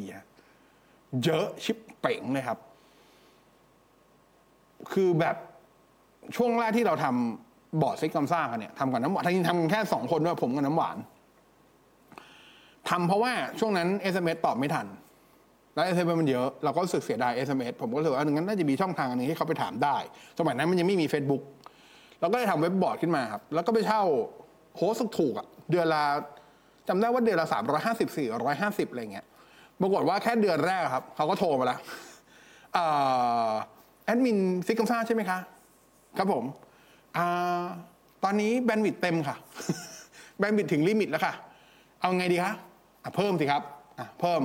[1.24, 2.58] เยอะชิปเป่งเลยครับ
[4.92, 5.36] คือแบบ
[6.36, 10.96] ช่วงแรกที่เราทำบอร์ดซิกกัมซ่ากันเนี่ยทำกับน้ำหวานจริงทำกันแค่สองคนด้วยผมกับน้ำหวาน
[12.90, 14.86] ทำเพราะว่าช่วงนั้น SMS ตอบไม่ทัน
[15.74, 19.96] แล้ว SMS มันเยอะเราก็รู้สึกเสียดาย SMS ผมก็รู้สึกว่างั้นน่าจะมีช่องทางอันนึงให้เขาไปถามได้
[20.38, 21.42] สมัยนั้นมันยังไม่มี Facebook
[22.20, 24.02] เราก็เลยทำเว็บบอร์ดขึ้นมาครับ แล้วก็ไปเช่า
[24.76, 26.04] host ถูกอะเดือนละ
[26.88, 29.26] จำได้ว่าเดือนละสามร้อยห้าสิบสี่ร้อยห้าสิบอะไรเงี้ย
[29.80, 31.78] ปรากฏว่าแค่เดือนแรกครับเขาก็โทรมาแล้ว
[34.04, 35.38] แอดมินซิกกัมซ่าใช่ไหมคะ
[36.18, 36.44] ครับผม
[37.16, 37.18] อ
[38.24, 39.36] ตอนนี้ bandwidth เต็มค่ะ
[40.38, 41.34] bandwidth ถึง limit แล้วค่ะ
[42.00, 42.52] เอาไงดีคะ
[43.16, 43.62] เพิ่มสิครับ
[44.20, 44.42] เพิ่ม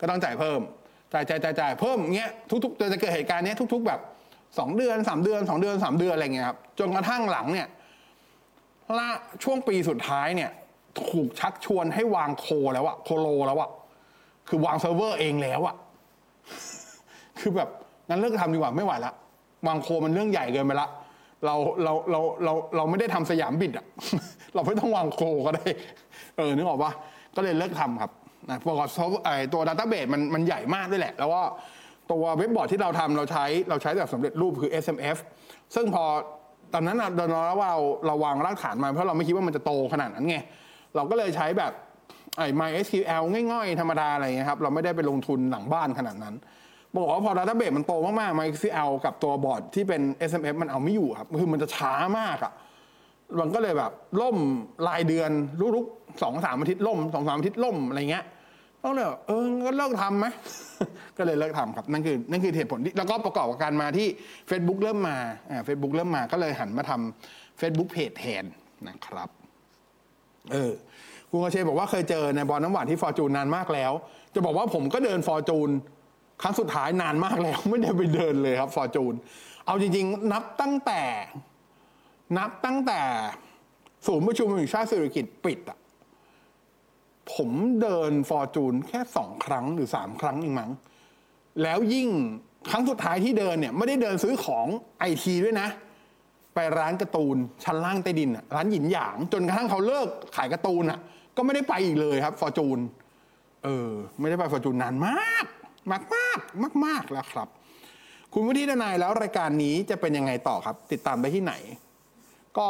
[0.00, 0.60] ก็ต้องจ่ายเพิ่ม
[1.12, 2.30] จ่ายจ่ายจ่ายจ่ายเพิ่มเงี้ย
[2.64, 4.00] ทุกๆจะเกิดเหตุการณ์นี้ทุก ๆ แบบ
[4.58, 7.68] สองเดือนสามเดือนสองเดือนสามเดือนอะไรเงี้ยครับจนกระทั่งหลังเนี่ย
[8.98, 9.08] ละ
[9.44, 10.50] ช่วงปีสุดท้ายเนี่ย
[11.10, 13.70] ถูกชักชวนให้วาง co แล้วอะ colo แล้วอะ
[14.48, 15.76] คือวางเซิร์ฟเวอร์เองแล้วอะ
[17.38, 17.70] คือแบบ
[18.08, 19.12] งั้นเลิกทำดีกว่าไม่ไหวละ
[19.66, 20.88] วาง co มันเรื่องใหญ่เกินไปละ
[21.44, 23.86] เราเราเราเราเราไม่ได้ทำ SiamBIT อะ
[24.54, 25.66] เราไม่ต้องวาง co ก็ได้
[26.36, 26.92] เออนึกออกปะ
[27.36, 28.10] ก็เลยเลิกทำครับ
[28.48, 28.88] นะประกอบ
[29.52, 31.42] ตัว database มันมันใหญ่มากด้วยแหละ แล้วก็
[32.12, 35.16] ตัวเว็บบอร์ดที่เราทำเราใช้เราใช้แบบสำเร็จรูปคือ SMF
[35.74, 36.04] ซึ่งพอ
[36.72, 40.36] ตอนนั้นเราเราว่าเราเราวางรากฐานมาเพราะเราไม่คิดว่ามันจะโตขนาดนั้นไง
[40.96, 41.72] เราก็เลยใช้แบบ
[42.38, 46.34] ไอ้ MySQL ง่ายๆ ธรรมดาอะไรเงี้ยครับเราไม่ได้ไปลงทุนหลังบ้านขนาดนั้น
[46.96, 52.52] บอกว่าพอ database มันโตมากๆ MySQL กับตัวบอร์ดที่เป็น SMF มันเอาไม่อยู่ครับ คือมันจะช้ามากอะ่ะ
[53.40, 54.36] มันก็เลยแบบล่ม
[54.88, 55.30] รายเดือน
[55.76, 58.24] ลุกๆสองสามอาทิตย์ล่มสองสามอาทิตย์ล่มอะไรเงี้ย
[58.84, 60.26] ก็เลยเออก็เลิกทำไหม
[61.18, 64.08] ก็เลยเลิกทำครับ นั่นคือนั่นคือเหตุผลที่แล้วก็ประกอบกับการมาที่
[64.50, 65.16] Facebook เริ่มมา
[65.50, 68.44] อ่าเฟซบุ๊กเริ่มมาก็เลยหันมาทำ Facebook เพจแทน
[68.88, 69.28] นะครับ
[70.52, 70.72] เออ
[71.30, 73.92] คุณกเชบอกว่าเคยเจอในบอลน้ำหวานที่ฟอร์จูนนานมากแล้ว
[74.34, 75.70] จะบอกว่าผมก็เดินฟอร์จูน
[76.42, 79.14] ครั้งสุดท้ายนานมากแล้วไม่ได้ไปเดินเลยครับฟอร์จูน
[79.66, 81.02] เอาจริง ๆ นับตั้งแต่
[82.38, 83.00] นับตั้งแต่
[84.06, 85.78] ศูนย์ประชุมแห่งชาติสิริกิติ์ปิดอะ
[87.34, 87.50] ผม
[87.82, 90.70] เดินฟอร์จูนแค่สองครั้งหรือสามครั้งเองมั้ง
[91.62, 92.08] แล้วยิ่ง
[92.70, 94.66] ครั้งสุดท้ายที่เดินเนี่ยไม่ได้เดินซื้อของ
[94.98, 95.68] ไอทีด้วยนะ
[96.54, 100.98] ไปร้านการ์ตูนชั้นล่างใต้ดินอะร้านหยินหยาง จนกระทั่งเขาเลิกขายการ์ตูนอะ
[101.36, 102.78] ก็ไม่ได้ไปอีกเลยครับฟอร์จูน
[103.64, 105.44] เออ ไม่ได้ไปฟอร์จูนนานมาก
[105.90, 107.48] มากมากมากมากแล้วครับ
[108.32, 111.54] คุณวุฒิทนายแล้วรายการนี้จะเป็นยังไงต่อครับ ติดตามได้ที่ไหน
[112.58, 112.68] ก็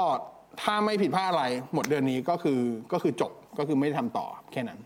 [0.63, 2.61] ถ้าไม่ผิดพลาดอะไรหมดเดือนนี้ก็คือ
[2.93, 4.79] ก็คือจบก็คือไม่ทำต่อแค่นั้น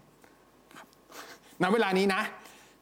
[1.62, 2.22] ณเวลานี้นะ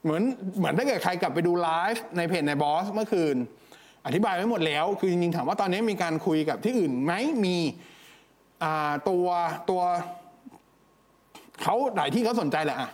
[0.03, 0.23] เหมือน
[0.59, 3.37] เหมือนถ้าเกิดใครกลับไปดูไลฟ์ในเพจในบอสเมื่อคืน
[4.07, 7.13] อธิบายไว้หมดแล้ว คือจริงๆถามว่าตอนนี้มีการคุยกับที่อื่นไหม
[7.45, 7.57] มี
[9.09, 9.27] ตัว
[9.71, 9.83] ตัว
[11.63, 12.91] เขาหลายที่เขาสนใจแหละอะ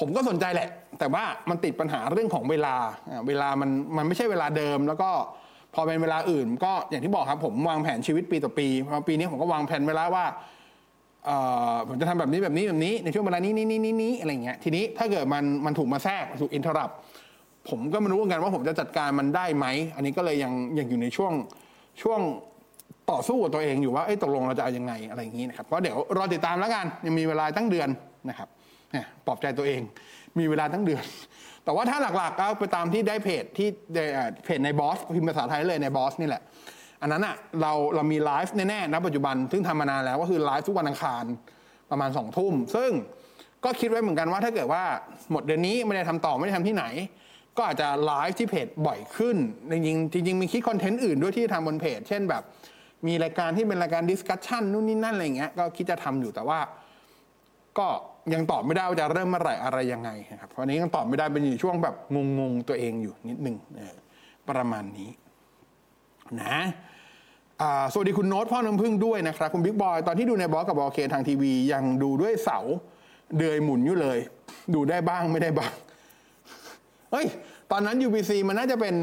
[0.00, 2.74] ผมก็สนใจแหละ แต่ว่ามันติดปัญหาเรื่องของเวลา
[3.28, 5.10] เวลามันมันไม่ใช่เวลาเดิม แล้วก็
[5.74, 10.24] พอเป็นเวลาอื่น ก็อย่างที่บอกครับ ผมวางแผนชีวิตปีต่อปีพอปีนี้ผมก็วางแผนเวลาว่า
[11.88, 16.90] ผมจะทำแบบนี้แบบนี้แบบนี้ในช่วงเวลานี้นี้นี้นี้อะไรเงี้ยทีนี้ถ้าเกิดมันมันถูกมาแทรกถูกอินทรับ
[17.68, 21.32] ผมก็ไม่รู้เหมือนกันว่าผมจะจัดการมันได้ไหม อันนี้ก็เลยยังยังอยู่ในช่วง
[22.02, 22.20] ช่วง
[23.10, 27.88] ต่อสู้กับตัวเองอยู่ว่าตกลงเราจะเอายังไงอะไรอย่างนี้นะครับก็เดี๋ยวรอติดตามแล้วกันยังมีเวลาตั้งเดือน
[28.28, 28.48] นะครับ
[29.26, 29.80] ปลอบใจตัวเอง
[30.38, 31.04] มีเวลาตั้งเดือน
[31.64, 33.68] แต่ว่าถ้าหลักๆก็ไปตามที่ได้เพจที่
[34.44, 36.42] เพจนายบอสพิมพ์ภาษาไทยเลยนายบอสนี่แหละ
[37.00, 41.24] อันนั้นอะเราเรามีไลฟ์แน่ๆณปัจจุบัน ซึ่งทำมานานแล้วก็คือไลฟ์ทุกวันอังคาร
[41.90, 42.90] ประมาณสองทุ่ม ซึ่ง
[43.64, 44.84] ก็คิดไว้เหมือนกันว่าถ้าเกิดว่า
[45.30, 46.84] หมดเดือนนี้ไม่ได้ทำต่อไม่ได้ทำที่ไหน
[47.56, 49.36] ก็อาจจะไลฟ์ที่เพจบ่อยขึ้น
[49.70, 52.42] จริงจริงมีคิดคอนเทนต์อื่นด้วยที่ทำบนเพจ เช่นแบบ
[53.06, 56.60] มีรายการที่เป็นรายการ discussion นู่นนี่นั่นอะไรเงี้ยก็คิดจะทำอยู่แต่ว่า
[57.78, 57.88] ก็
[58.32, 60.10] ยังตอบไม่ได้ว่าจะเริ่มเมื่อไหร่อะไรยังไง
[60.40, 61.94] ครับเพราะนี้ยังตอบไม่ได้เป็นอยู่ช่วงแบบ
[62.38, 63.56] งงๆตัวเองอยู่นิดหนึ่ง
[64.48, 65.10] ประมาณนี้
[66.40, 66.58] นะ
[67.92, 72.58] สวัสดีคุณโน้ตพ่อน้ำผึ้งด้วยนะครับ คุณบิ๊กบอยตอนที่ดูนายบอสกับบอเคทางทีวี ยังดูด้วยเสา
[73.36, 74.18] เดือยหมุนอยู่เลย
[74.74, 75.72] ดูได้บ้างไม่ได้บ้าง
[77.12, 77.26] เฮ้ย
[77.70, 78.94] ตอนนั้น UBC มันน่าจะเป็น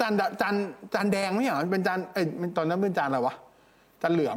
[0.00, 0.54] จานจาน
[0.94, 3.34] จานแดงไม่เหรอเป็นจานเอ้ยตอนนั้นเป็นจานอะไรวะ
[4.02, 4.36] จานเหลือง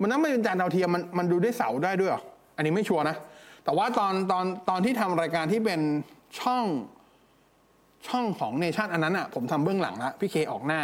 [0.00, 2.22] มันนั้นไม่เป็นจานดาวเทียมมันมันดูได้เสาได้ด้วยหรอ
[2.56, 3.16] อันนี้ไม่ชัวร์นะ
[3.64, 5.80] แต่ว่าตอนตอนตอนที่ทำรายการที่เป็น
[6.40, 6.64] ช่อง
[8.08, 10.82] ช่องของเนชั่นอันนั้นอะผมทำเบื้องหลังละพี่เคออกหน้า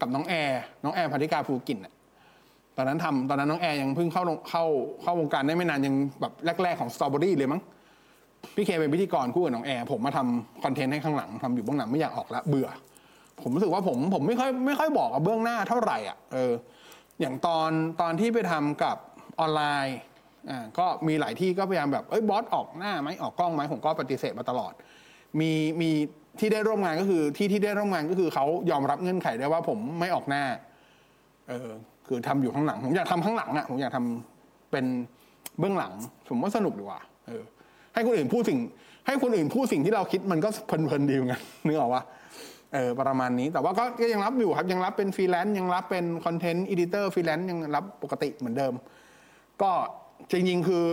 [0.00, 1.92] กับน้องแอร์น้องแอร์พันธิกาภูกินอะ
[2.76, 4.64] ตอนนั้นทำตอนนั้นน้องแอร์ยังเพิ่งเข้าเข้า
[5.02, 7.60] เข้าวงการได้ไม่นานยังแบบแรก ๆของสตรอเบอรี่เลยมั้ง
[8.54, 12.68] พี่เคเป็นพิธีกรคู่กับน้องแอร์ผมมาทำคอนเทนต์ให้ข้างหลังทำอยู่เบื้องหลังไม่อยากออกละเบื่อ
[13.42, 16.52] ผมรู้สึกว่าผมผมไม่ค่อยไม่ค่อยบอกกับเบื้องหน้าเท่าไหร่อะเออ
[17.20, 18.96] อย่างตอนตอนที่ไปทำกับ
[19.40, 19.96] ออนไลน์
[20.50, 24.72] อ่าก็มีหลายที่ก็พยายามแบบเอ้ยบอสออกหน้าไหมออกกล้องไหมผมก็ปฏิเสธมาตลอด
[25.40, 25.50] มี
[25.80, 25.90] มี
[26.40, 30.44] ที่ได้ร่วมงานก็คือที่ที่ได้ร่วมงานก็คือเขายอมรับเงื่อนไขได้ว่าผมไม่ออกหน้า
[31.48, 31.68] เออ
[32.06, 34.84] คือทำอยู่ข้างหลัง ผมอยากทำข้างหลังอะผมอยากทำเป็น
[35.58, 35.92] เบื้องหลัง
[36.28, 37.42] ผมว่าสนุกดีกว่าเออ
[37.94, 38.58] ให้คนอื่นพูดสิ่ง
[39.06, 42.02] ให้คนอื่นพูดสิ่งที่เราคิดมันก็เพลินๆดีเหมือนกันนึกออกว่า
[42.74, 48.72] เออประมาณนี้แต่ว่าก็ยังรับอยู่ครับยังรับเป็นฟรีแลนซ์ยังรับเป็น content editor ฟรีแลนซ์ยังรับปกติเหมือนเดิม
[49.62, 49.70] ก็
[50.30, 50.84] จริงๆคือ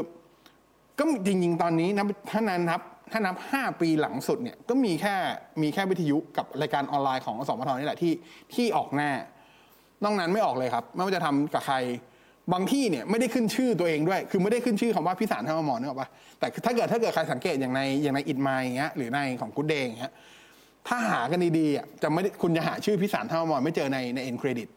[0.99, 5.15] ก็จริงๆตอนนี้นะถ้านับถ้านับห้าปีหลังสุดเนี่ยก็มีแค่
[5.61, 8.13] มีแค่วิทยุกับรายการออนไลน์ของสมทนี่แหละที่
[8.53, 9.11] ที่ออกหน้า
[10.03, 11.75] นอกนั้นไม่ออกเลยครับ ไม่ว่าจะทำกับใคร
[12.53, 20.13] บางที่เนี่ยไม่ได้ขึ้นชื่อตัวเองด้วย คือไม่ได้ขึ้นชื่อคำว่าพิสารท่ามอนึกออกปะแต่ถ้าเกิดถ้าเกิดใครสังเกตอย่างในอย่างในอิดไมอย่างเงี้ยหรือในของกูเดงอย่างเงี้ย
[20.87, 24.67] ถ้าหากันดีๆอะจะไม่คุณจะหาชื่อพิสารท่ามอไม่เจอในในเอ็นเครดิต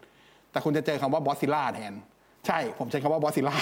[0.51, 1.93] แต่คุณจะเจอคำว่าบอสซิล่าแทน
[2.47, 3.57] ใช่ผมใช้คำว่าบอสซิล่า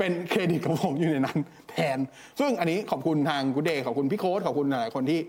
[0.00, 1.38] เป็นเครดิตของผมอยู่ในนั้น
[1.70, 1.98] แทน
[2.40, 5.20] ซึ่งอันนี้ขอบคุณทางกูเดย์ขอบคุณพี่โค้ดขอบคุณหลายคนที่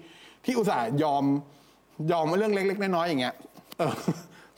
[0.45, 1.23] ที่อุตส่าห์ยอม
[2.11, 3.35] ยอมเรื่องเล็ก ๆ น้อยๆอย่างเงี้ย
[3.77, 3.93] เออ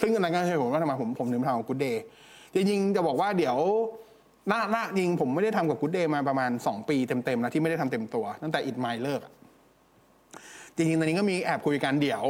[0.01, 2.03] ซึ่งอันนั้นก็เหตุผลว่าทำไมผมผมถึงทำกับกูเดย์
[2.55, 3.57] จริงๆจะบอกว่าเดี๋ยว
[4.47, 9.21] หน้าหน้าจริงผมไม่ได้ทำกับกูเดย์มาประมาณ 2 ปีเต็มๆนะที่ไม่ได้ทำเต็มตัว ตั้งแต่อิดไมล์เลิก
[10.75, 12.23] จริงๆตอนนี้ก็มีแอบคุยกันเดี๋ยว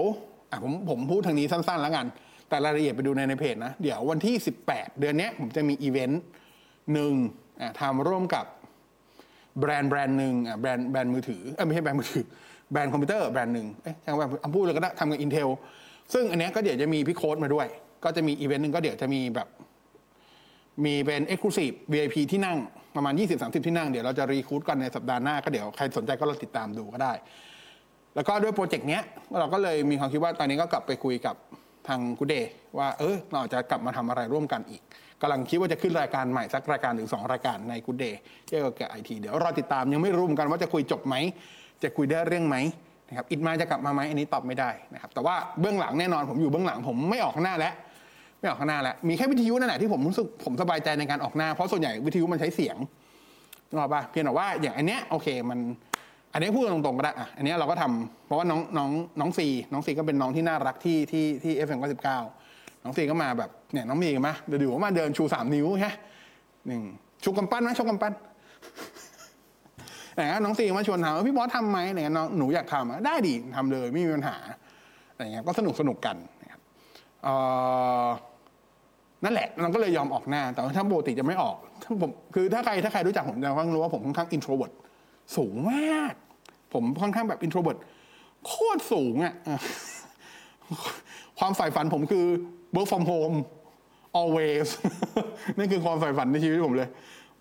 [0.51, 2.05] อะผมผมพูดทางนี้สั้น ๆ แล้วกัน
[2.49, 4.35] แต่รายละเอียดไปดูในในเพจนะ เดี๋ยววันที่
[4.67, 6.21] 18 เดือนนี้ผมจะมีอีเวนต์
[6.93, 7.13] หนึ่ง
[7.79, 8.45] ทำร่วมกับ
[9.59, 12.25] แบรนด์แบรนด์หนึ่งแบรนด์แบรนด์มือถือไม่ใช่แบรนด์มือถือ
[12.71, 15.49] แบรนด์คอมพิวเตอร์แบรนด์หนึ่งเอ๊ะช่างแบบพูดเลยก็ได้ทำกับ Intel
[16.13, 17.67] ซึ่งอันนี้ก็เดี๋ยวจะมีพี่โค้ดมาด้วย
[18.03, 19.47] ก็จะมีอีเวนต์หนึ่งก็เดี๋ยวจะมีแบบ
[20.85, 22.57] มีเป็น Exclusive VIP ที่นั่ง
[22.95, 27.13] ประมาณ 20-30 ที่นั่งเดี๋ยวเราจะ recruit กันในสัปดาห์หน้าก็เดี๋ยวใครสนใจก็เราติดตามดูก็ได้
[28.15, 29.03] แล้วก็ด้วยโปรเจกต์เนี้ย
[29.39, 31.35] เราก็เลยมีความคิดว่าตอนนี้ก็กลับไปคุยกับ
[31.87, 32.35] ทางกูเด
[32.77, 34.81] ว่าเออเราจะกลับมาทำอะไรร่วมกันอีก
[35.23, 41.15] กำลังคิดว่าจะขึ้นรายการใหม่สักรายการหรือสองรายการในกูเดย์เกี่ยวกับไอทีเดี๋ยวรอติดตามยังไม่รู้เหมือนกันว่าจะคุยจบไหม
[41.83, 42.57] จะคุยได้เรื่องไหม
[43.09, 47.73] นะครับอิดมาจะกลับมาไหมอันนี้ตอบไม่ได้นะครับแต่ว่าเบื้องหลังแน่นอนผมอยู่เบื้องหลังผมไม่ออกข้างหน้าแล้ว
[48.39, 52.77] ไม่ออกข้างหน้าแล้วมีแค่วิทยุนั่นแหละที่ผมรู้สึกผมสบายใจในการออกหน้าเพราะส่วนใหญ่วิทยุมันใช้เสียง
[53.69, 55.59] นึกออกปะเพียงแต่ว่าอย่างอันเนี้ยโอเคมัน
[56.33, 62.19] อันนี้พูดตรงๆก็ได้อะอันนี้เราก็ทำเพราะว่าน้องน้องน้องซีน้องซีก็เป็นน้องที่น่ารักที่ที่ที่เอฟเอ็มก็สิบเก้า
[62.83, 65.91] น้องซีก็มาแบบเนี่ยน้องมีมาเดี๋ยวดูว่ามาเดินชูสามนิ้วใช่
[66.67, 66.81] หนึ่ง
[67.23, 68.13] ชูกำปั้นไหมชูกำปั้น
[70.15, 74.35] อย่างน้องซีมาชวนถามว่าพี่บอสทำไหมเนี่ยน้องหนูอยากทำได้ดีทำเลยไม่มีปัญหา
[75.13, 76.61] อะไรเงี้ยก็สนุกสนุกกันนะครับ
[79.23, 84.71] นั่นแหละเราก็เลยยอมออกหน้า แต่ถ้าปกติจะไม่ออกถ้าผมคือถ้าใครถ้าใครรู้จักผมจะต้องรู้ว่าผมค่อนข้าง introvert
[85.37, 86.13] สูงมาก
[86.73, 87.77] ผมค่อนข้างแบบ introvert
[88.47, 89.33] โคตรสูงอะ
[91.39, 92.25] ความใฝ่ฝันผมคือ
[92.75, 93.35] work from home
[94.19, 94.67] always
[95.57, 96.89] นั่นคือความใฝ่ฝันในชีวิตผมเลย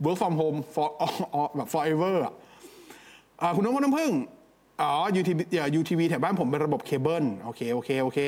[0.05, 0.89] work from home for
[1.57, 2.35] แบบ forever อะ
[3.41, 4.13] อ่าคุณน้องน้ำพึ่ง
[4.83, 8.19] อ๋อ UTV อ่อ UTV แถวบ้านผมเป็นระบบเคเบิลโอเคโอเคโอเค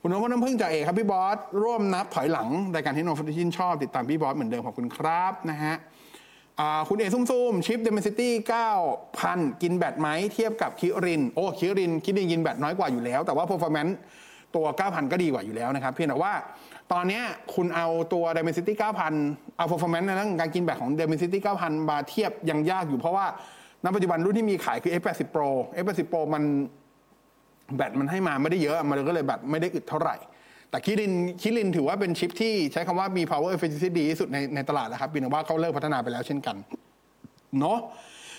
[0.00, 5.74] คุณน้องน้ำพึ่งจากเอกครับพี่บอส ร่วมนับถอยหลังรายการที่น้องฟชินชอบติดตามพี่บอสเหมือนเดิมขอบคุณครับนะฮะ
[6.88, 8.32] คุณเอกซุ่มชิป Dimensity
[8.96, 13.92] 9,000 กินแบตไหมเทียบกับ Kirin โอ้ Kirin Kirin กินแบตน้อยกว่าอยู่แล้ว แต่ว่า performance
[14.56, 16.32] ตัว 9,000 ก็ดีกว่าอยู่แล้วนะครับ เพียงแต่ว่า
[16.92, 17.20] ตอนนี้
[17.54, 18.72] คุณเอาตัว Dimensity
[19.16, 23.26] 9,000 เอา performance ในเรื่องการกินแบตของ Dimensity 9,000 มาเทียบยังยากอยู่เพราะว่า
[23.84, 25.48] ณปัจจุบันรุ่นที่มีขายคือ F80 Pro
[25.84, 26.42] F80 Pro มัน
[27.76, 30.16] แบตมันให้มาไม่ได้เยอะ มันก็เลยแบตไม่ได้อึดเท่าไหร่
[30.70, 36.56] แต่ Kirin Kirin ถือว่าเป็นชิปที่ใช้คำว่ามี power efficiency ดีที่สุดในในตลาดแล้วครับเพียงแต่ว่าเขาเลิกพัฒนาไปแล้วเช่นกัน
[37.58, 37.78] เนาะ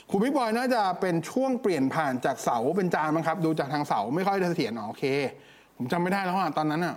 [0.09, 5.05] คุณพี่บอยน่าจะเป็นช่วงเปลี่ยนผ่านจากเสาเป็นจานมั้งครับ ดูจากทางเสาไม่ค่อยเสถียรอ๋อโอเค
[5.77, 6.95] ผมจำไม่ได้แล้วอะตอนนั้นอะ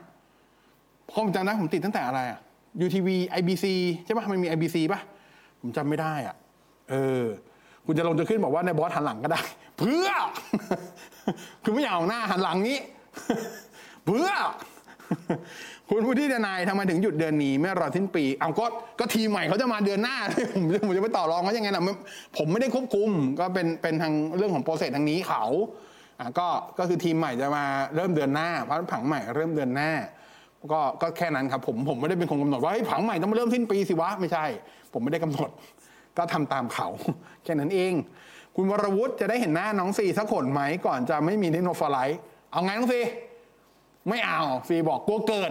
[1.07, 2.41] เพราะผมจำได้ผมติดตั้งแต่อะไรอะ
[2.85, 3.09] UTV
[3.39, 3.67] IBC
[4.05, 5.01] ใช่ปะมันมี IBC ปะ
[5.61, 6.37] ผมจำไม่ได้อะ
[6.91, 7.25] เออ
[7.87, 9.41] คุณจะลงจะขึ้นบอกว่าในบอสหันหลังก็ได้
[9.79, 10.09] เพื่อ
[11.65, 12.79] คือไม่อยากเอาหน้าหันหลังนี้
[14.07, 14.31] เพื่อ
[15.91, 18.67] คุณผู้ที่ทนายทำไมถึงหยุดเดือนนี้ไม่รอสิ้นปี เอาก็
[18.99, 20.17] ก็ทีใหม่เขาจะมาเดือนหน้า
[20.55, 21.83] ผมจะผมจะไปต่อรองเขายังไงนะ
[22.37, 25.45] ผมไม่ได้ควบคุม ก็เป็นเป็นทางเรื่องของโปรเซสทางนี้เขา
[26.20, 26.48] อะก็
[26.79, 27.64] ก็คือทีมใหม่จะมา
[27.96, 29.90] เริ่มเดือนหน้าเพราะผังใหม่เริ่มเดือนหน้า
[30.72, 34.44] ก็ก็แค่นั้นครับผมผมไม่ได้เป็นคนกำหนดว่าเฮ้ยผังใหม่ต้องมาเริ่มสิ้นปีสิวะไม่ใช่
[34.92, 35.50] ผมไม่ได้กำหนด
[36.16, 36.88] ก็ทำตามเขา
[37.44, 37.92] แค่นั้นเอง
[38.57, 42.07] คุณวรวุฒิจะได้เห็นหน้าน้องซีสักคนไหมก่อนจะไม่มีเทคโนโลยี
[42.50, 43.00] เอาไงน้องซี
[44.09, 45.50] ไม่เอาซีบอกกลัวเกิด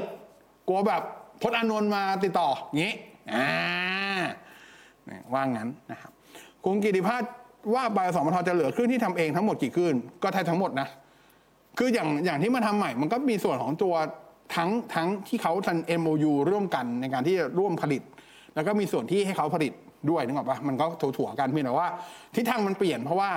[0.68, 1.02] กลัวแบบ
[1.42, 2.94] พจน์อานนท์มาติดต่ออย่างนี้
[3.34, 3.48] อ่า
[5.06, 6.12] เนี่ยว่างั้นนะครับ
[6.66, 7.32] คุณกิติพัฒน์
[7.74, 10.88] ว่าบายสมทจะเหลือคลื่นที่ทำเองทั้งหมดกี่คลื่นก็ไทยทั้งหมดนะ
[11.78, 13.94] คืออย่างอย่างที่มาทำใหม่ มันก็มีส่วนของตัว
[14.56, 18.02] ทั้งทั้งที่เขาทัน MOU ร่วมกันในการที่จะร่วมผลิต
[18.56, 19.74] แล้วก็มีส่วนที่ให้เขาผลิต
[20.10, 21.88] ด้วยนึกออกปะมันก็ถั่วๆกันเพียงแต่ว่า
[22.36, 23.32] ทิศทางมันเปลี่ยนเพราะว่า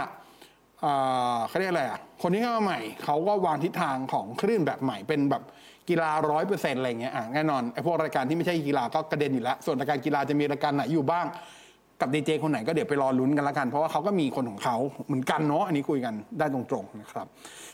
[0.81, 0.93] เอ่
[1.35, 5.43] อเขาเรียกอะไรอะ คนที่เข้ามาใหม่เขาก็วางทิศทางของคลื่นแบบใหม่เป็นแบบ
[5.89, 11.27] กีฬาร้อยเปอร์เซ็นต์อะไรเงี้ยอะแน่นอนไอ้พวกรายการที่ไม่ใช่กีฬาก็กระเด็นอยู่แล้ว ส่วนรายการกีฬาจะมีรายการไหนอยู่บ้าง
[12.01, 17.27] กับดีเจคนไหนก็เดี๋ยวไปรอลุ้นกันละกัน เพราะว่าเขาก็มีคนของเขาเหมือนกันเนาะอันนี้คุยกันได้ตรงๆนะครับ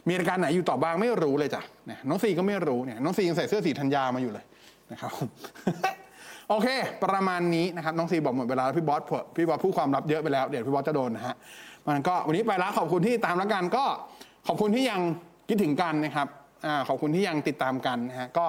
[0.09, 4.45] มีรายการไหนอยู่ต่อบ้างไม่รู้เลยจ้ะเนี่ยน้องซีก็ไม่รู้เนี่ยน้องซียังใส่เสื้อสีธัญญามาอยู่เลย
[4.93, 5.11] นะครับ
[6.49, 6.69] โอเค
[7.05, 11.35] ประมาณนี้นะครับน้องซีบอกหมดเวลาแล้วพี่บอสเผลอพี่บอสพูดความลับเยอะไปแล้ว เดี๋ยวพี่บอสจะโดนนะฮะ
[11.87, 13.85] มันก็วันนี้ไปล้วขอบคุณที่ตามแล้วกันก็
[14.49, 15.01] ขอบคุณที่ยัง
[15.49, 16.29] คิดถึงกันนะครับ
[16.67, 18.47] อ่าขอบคุณที่ยังติดตามกันนะฮะก็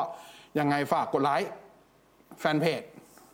[0.59, 1.51] ยังไงฝากกดไลค์
[2.39, 2.81] แฟนเพจ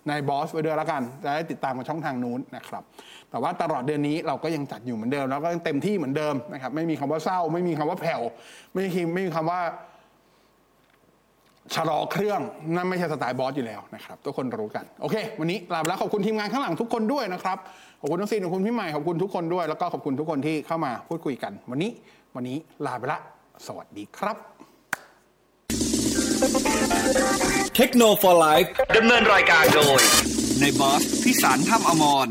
[0.08, 2.84] ในบอสไว้ด้วยแล้วกัน จะได้ติดตามกับช่องทางนู้นนะครับ
[3.30, 8.22] แต่ว่าตลอดเดือนนี้เราก็ยังจัดอยู่เหมือนเดิม แล้วก็ยังเต็มที่เหมือนเดิมนะครับ ไม่มีคำว่าเศร้า ไม่มีคำว่าแผ่ว
[8.74, 9.62] ไม่มีไม่มีคำว่า
[11.76, 12.42] ชะลอเครื่อง
[12.76, 17.58] นั่นไม่ใช่สไตล์บอสอยู่แล้วนะครับ ทุกคนรู้กัน โอเค วันนี้ลาไปแล้วขอบคุณทีมงานข้างหลังทุกคนด้วยนะครับ
[18.02, 21.92] ขอบคุณน้องซีนขอบคุณพี่ใหม่ ขอบคุณทุกคนด้วย แล้วก็ขอบคุณทุกคนที่เข้ามาพูดคุยกัน วันนี้
[22.36, 23.20] วันนี้ลาไปละ
[23.68, 24.34] สวัสดีครั
[27.56, 30.02] บ เทคโนโลยีไลฟ์ดำเนินรายการโดย
[30.60, 32.30] ในบอสพิสารถ้ำอมร